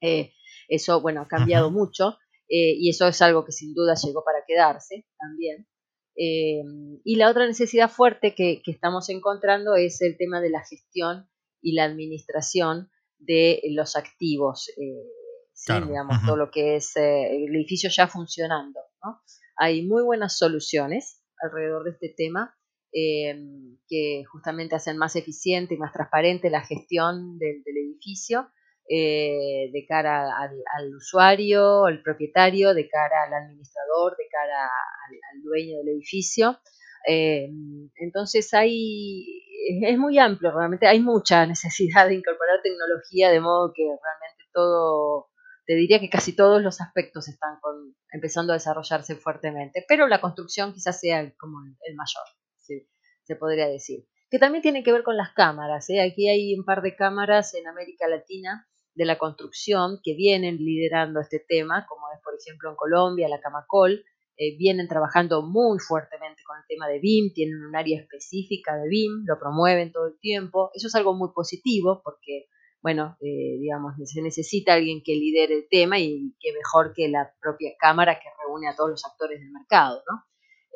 [0.00, 0.32] Eh,
[0.68, 2.18] eso, bueno, ha cambiado mucho
[2.48, 5.66] eh, y eso es algo que sin duda llegó para quedarse también.
[6.16, 6.62] Eh,
[7.04, 11.28] y la otra necesidad fuerte que, que, estamos encontrando es el tema de la gestión
[11.60, 14.70] y la administración de los activos
[15.86, 18.80] digamos, todo lo que es eh, el edificio ya funcionando.
[19.56, 22.56] Hay muy buenas soluciones alrededor de este tema
[22.94, 28.48] em, que justamente hacen más eficiente y más transparente la gestión del, edificio
[28.88, 35.78] eh, de cara al, usuario, al propietario, de cara al administrador, de cara al, dueño
[35.78, 36.60] del edificio.
[37.06, 39.42] Em, entonces hay,
[39.82, 45.30] es muy amplio, realmente hay mucha necesidad de incorporar tecnología de modo que realmente todo
[45.66, 47.58] te diría que casi todos los aspectos están
[48.12, 52.24] empezando a desarrollarse fuertemente, pero la construcción quizás sea como el mayor,
[53.24, 54.06] se podría decir.
[54.30, 55.88] Que también tiene que ver con las cámaras.
[55.90, 56.00] ¿eh?
[56.00, 61.20] Aquí hay un par de cámaras en América Latina de la construcción que vienen liderando
[61.20, 64.04] este tema, como es por ejemplo en Colombia, la Camacol,
[64.36, 68.88] eh, vienen trabajando muy fuertemente con el tema de BIM, tienen un área específica de
[68.88, 70.70] BIM, lo promueven todo el tiempo.
[70.74, 72.46] Eso es algo muy positivo porque,
[72.82, 77.32] bueno, eh, digamos, se necesita alguien que lidere el tema y que mejor que la
[77.40, 80.24] propia cámara que reúne a todos los actores del mercado, ¿no?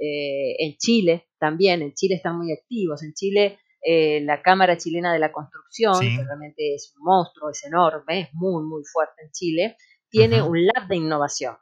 [0.01, 3.59] Eh, en Chile también, en Chile están muy activos, en Chile
[4.21, 8.63] la Cámara Chilena de la Construcción, que realmente es un monstruo, es enorme, es muy,
[8.65, 9.77] muy fuerte en Chile,
[10.11, 11.57] tiene un lab de innovación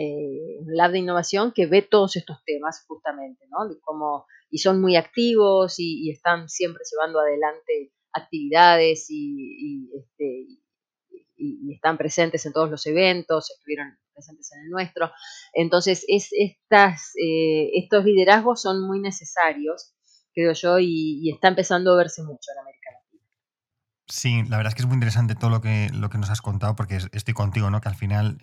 [0.00, 3.68] eh, un lab de innovación que ve todos estos temas justamente, ¿no?
[3.68, 10.46] De cómo, y son muy activos y, están siempre llevando adelante actividades y, este,
[11.38, 15.10] y, están presentes en todos los eventos, estuvieron presentes en el nuestro.
[15.54, 19.94] Entonces, es, estas, eh, estos liderazgos son muy necesarios,
[20.34, 23.22] creo yo, y, está empezando a verse mucho en América Latina.
[24.08, 26.42] Sí, la verdad es que es muy interesante todo lo que, lo que nos has
[26.42, 27.80] contado, porque estoy contigo, ¿no?
[27.80, 28.38] Que al final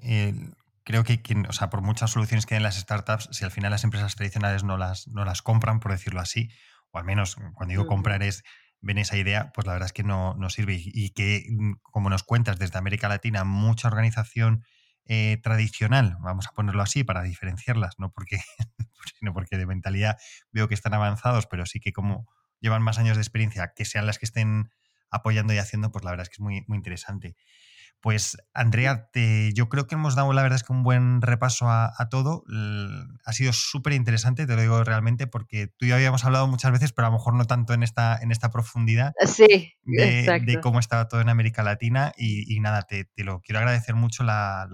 [0.86, 1.20] creo que,
[1.50, 4.64] o sea, por muchas soluciones que den las startups, si al final las empresas tradicionales
[4.64, 6.50] no las, no las compran, por decirlo así,
[6.92, 8.44] o al menos cuando digo comprar es
[8.86, 10.80] ven esa idea, pues la verdad es que no, no sirve.
[10.80, 14.64] Y, que, mm, como nos cuentas, desde América Latina, mucha organización
[15.06, 18.38] eh, tradicional, vamos a ponerlo así, para diferenciarlas, no porque,
[19.34, 20.18] porque de mentalidad
[20.52, 22.28] veo que están avanzados, pero sí que como
[22.60, 24.70] llevan más años de experiencia, que sean las que estén
[25.10, 27.36] apoyando y haciendo, pues la verdad es que es muy, muy interesante.
[28.02, 29.10] Pues Andrea,
[29.56, 32.44] yo creo que hemos dado la verdad es que un buen repaso a, todo.
[33.26, 36.72] Ha sido súper interesante, te lo digo realmente, porque tú y yo habíamos hablado muchas
[36.72, 40.80] veces, pero a lo mejor no tanto en esta, en esta profundidad sí, de, cómo
[40.80, 42.12] estaba todo en América Latina.
[42.16, 44.68] Y, nada, te, lo quiero agradecer mucho la,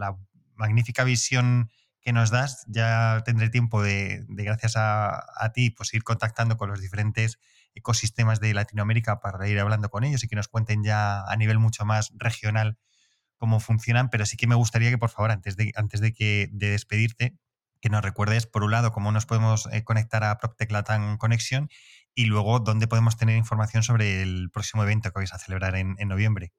[0.56, 1.70] magnífica visión
[2.02, 2.66] que nos das.
[2.68, 7.40] Ya tendré tiempo de, gracias a, a, ti, pues ir contactando con los diferentes
[7.76, 11.60] ecosistemas de Latinoamérica para ir hablando con ellos y que nos cuenten ya a nivel
[11.60, 12.78] mucho más regional
[13.42, 16.48] cómo funcionan, pero sí que me gustaría que, por favor, antes de, antes de, que,
[16.52, 17.34] de despedirte,
[17.82, 21.68] que nos recuerdes, por un lado, cómo nos podemos eh, conectar a PropTech Latam Connection
[22.14, 25.96] y luego dónde podemos tener información sobre el próximo evento que vais a celebrar en,
[26.08, 26.54] noviembre.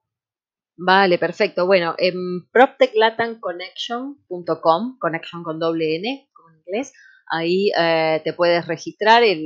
[0.76, 1.66] Vale, perfecto.
[1.66, 6.92] Bueno, en proptechlatamconnection.com, connection con doble N, como en inglés,
[7.34, 9.40] Ahí eh, te puedes registrar, eh,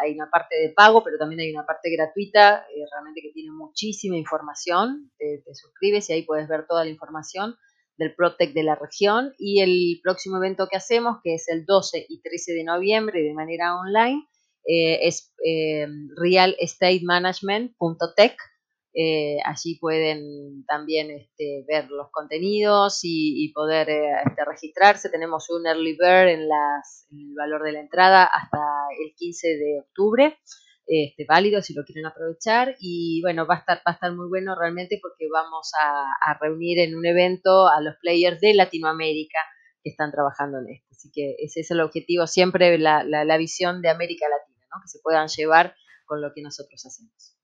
[0.00, 3.50] hay una parte de pago, pero también hay una parte gratuita, eh, realmente que tiene
[3.50, 5.10] muchísima información.
[5.18, 7.56] Te, suscribes y ahí puedes ver toda la información
[7.98, 9.34] del ProTech de la región.
[9.38, 13.34] Y el próximo evento que hacemos, que es el 12 y 13 de noviembre de
[13.34, 14.24] manera online,
[14.64, 15.34] es
[16.16, 18.36] realestatemanagement.tech
[18.94, 25.08] eh, allí pueden también este, ver los contenidos y, poder eh, este, registrarse.
[25.08, 28.58] Tenemos un early bird en, las, el valor de la entrada hasta
[29.02, 30.38] el 15 de octubre.
[30.86, 34.28] Este, válido si lo quieren aprovechar y bueno, va a estar, va a estar muy
[34.28, 39.38] bueno realmente porque vamos a, reunir en un evento a los players de Latinoamérica
[39.82, 40.88] que están trabajando en esto.
[40.90, 44.82] Así que ese es el objetivo, siempre la, la visión de América Latina, ¿no?
[44.82, 45.74] que se puedan llevar
[46.04, 47.36] con lo que nosotros hacemos.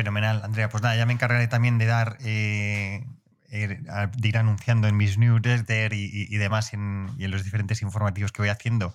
[0.00, 0.70] Fenomenal, Andrea.
[0.70, 3.04] Pues nada, ya me encargaré también de dar, eh,
[3.50, 3.82] er,
[4.12, 8.40] de ir anunciando en mis newsletters y, y, demás y en, los diferentes informativos que
[8.40, 8.94] voy haciendo,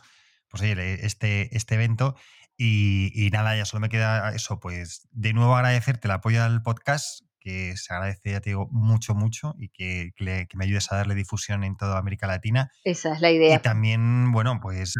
[0.49, 2.16] pues oye, este, este evento.
[2.58, 7.22] Y, nada, ya solo me queda eso, pues de nuevo agradecerte el apoyo al podcast,
[7.39, 11.14] que se agradece, ya te digo, mucho, mucho y que, que, me ayudes a darle
[11.14, 12.72] difusión en toda América Latina.
[12.84, 13.58] Esa es la idea.
[13.58, 14.95] Y también, bueno, pues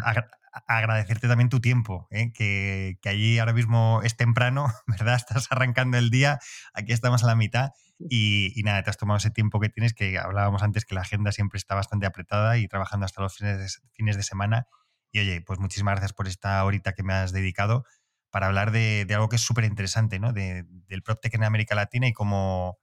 [0.66, 2.32] agradecerte también tu tiempo, ¿eh?
[2.32, 5.16] que, allí ahora mismo es temprano, ¿verdad?
[5.16, 6.38] Estás arrancando el día,
[6.74, 10.18] aquí estamos a la mitad y, nada, te has tomado ese tiempo que tienes, que
[10.18, 13.68] hablábamos antes que la agenda siempre está bastante apretada y trabajando hasta los fines de,
[13.92, 14.66] fines de semana.
[15.12, 17.84] Y oye, pues muchísimas gracias por esta horita que me has dedicado
[18.30, 20.32] para hablar de, algo que es súper interesante, ¿no?
[20.32, 22.78] De, del PropTech en América Latina y cómo,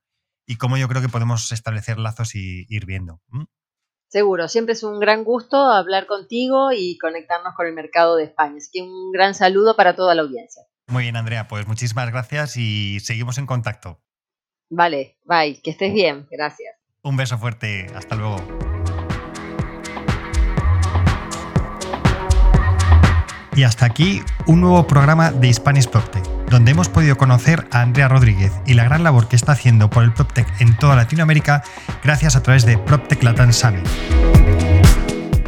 [0.48, 3.22] y cómo yo creo que podemos establecer lazos y ir viendo.
[4.14, 8.58] Seguro, siempre es un gran gusto hablar contigo y conectarnos con el mercado de España.
[8.58, 10.62] Así que un gran saludo para toda la audiencia.
[10.86, 14.00] Muy bien, Andrea, pues muchísimas gracias y seguimos en contacto.
[14.70, 16.76] Vale, bye, que estés bien, gracias.
[17.02, 18.36] Un beso fuerte, hasta luego.
[23.56, 28.08] Y hasta aquí un nuevo programa de Spanish PropTech, donde hemos podido conocer a Andrea
[28.08, 31.64] Rodríguez y la gran labor que está haciendo por el PropTech en toda Latinoamérica
[32.04, 33.88] gracias a través de PropTech Latam Summit.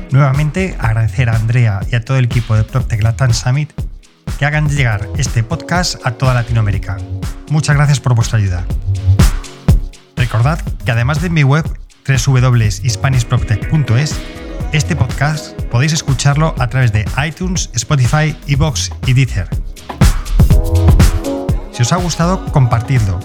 [0.10, 3.72] Nuevamente agradecer a Andrea y a todo el equipo de PropTech Latam Summit
[4.40, 6.98] que hagan llegar este podcast a toda Latinoamérica.
[7.52, 8.66] Muchas gracias por vuestra ayuda.
[10.16, 11.66] Recordad que además de mi web
[12.08, 14.16] www.hispanishproptech.es
[14.72, 19.48] Este podcast podéis escucharlo a través de iTunes, Spotify, Evox y Deezer.
[21.76, 23.20] Si os ha gustado, compartidlo.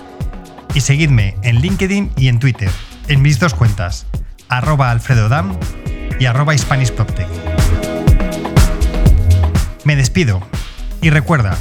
[0.74, 2.68] Y seguidme en LinkedIn y en Twitter,
[3.06, 4.06] en mis dos cuentas,
[4.48, 5.56] arroba alfredodam
[6.18, 7.28] y arroba hispanisproctec.
[9.84, 10.40] Me despido
[11.00, 11.56] y recuerda,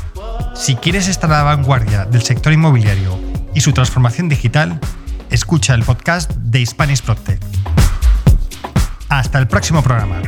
[0.56, 3.20] si quieres estar a la vanguardia del sector inmobiliario
[3.54, 4.80] y su transformación digital,
[5.30, 7.44] escucha el podcast de Spanish Protect.
[9.10, 10.24] Hasta el próximo programa.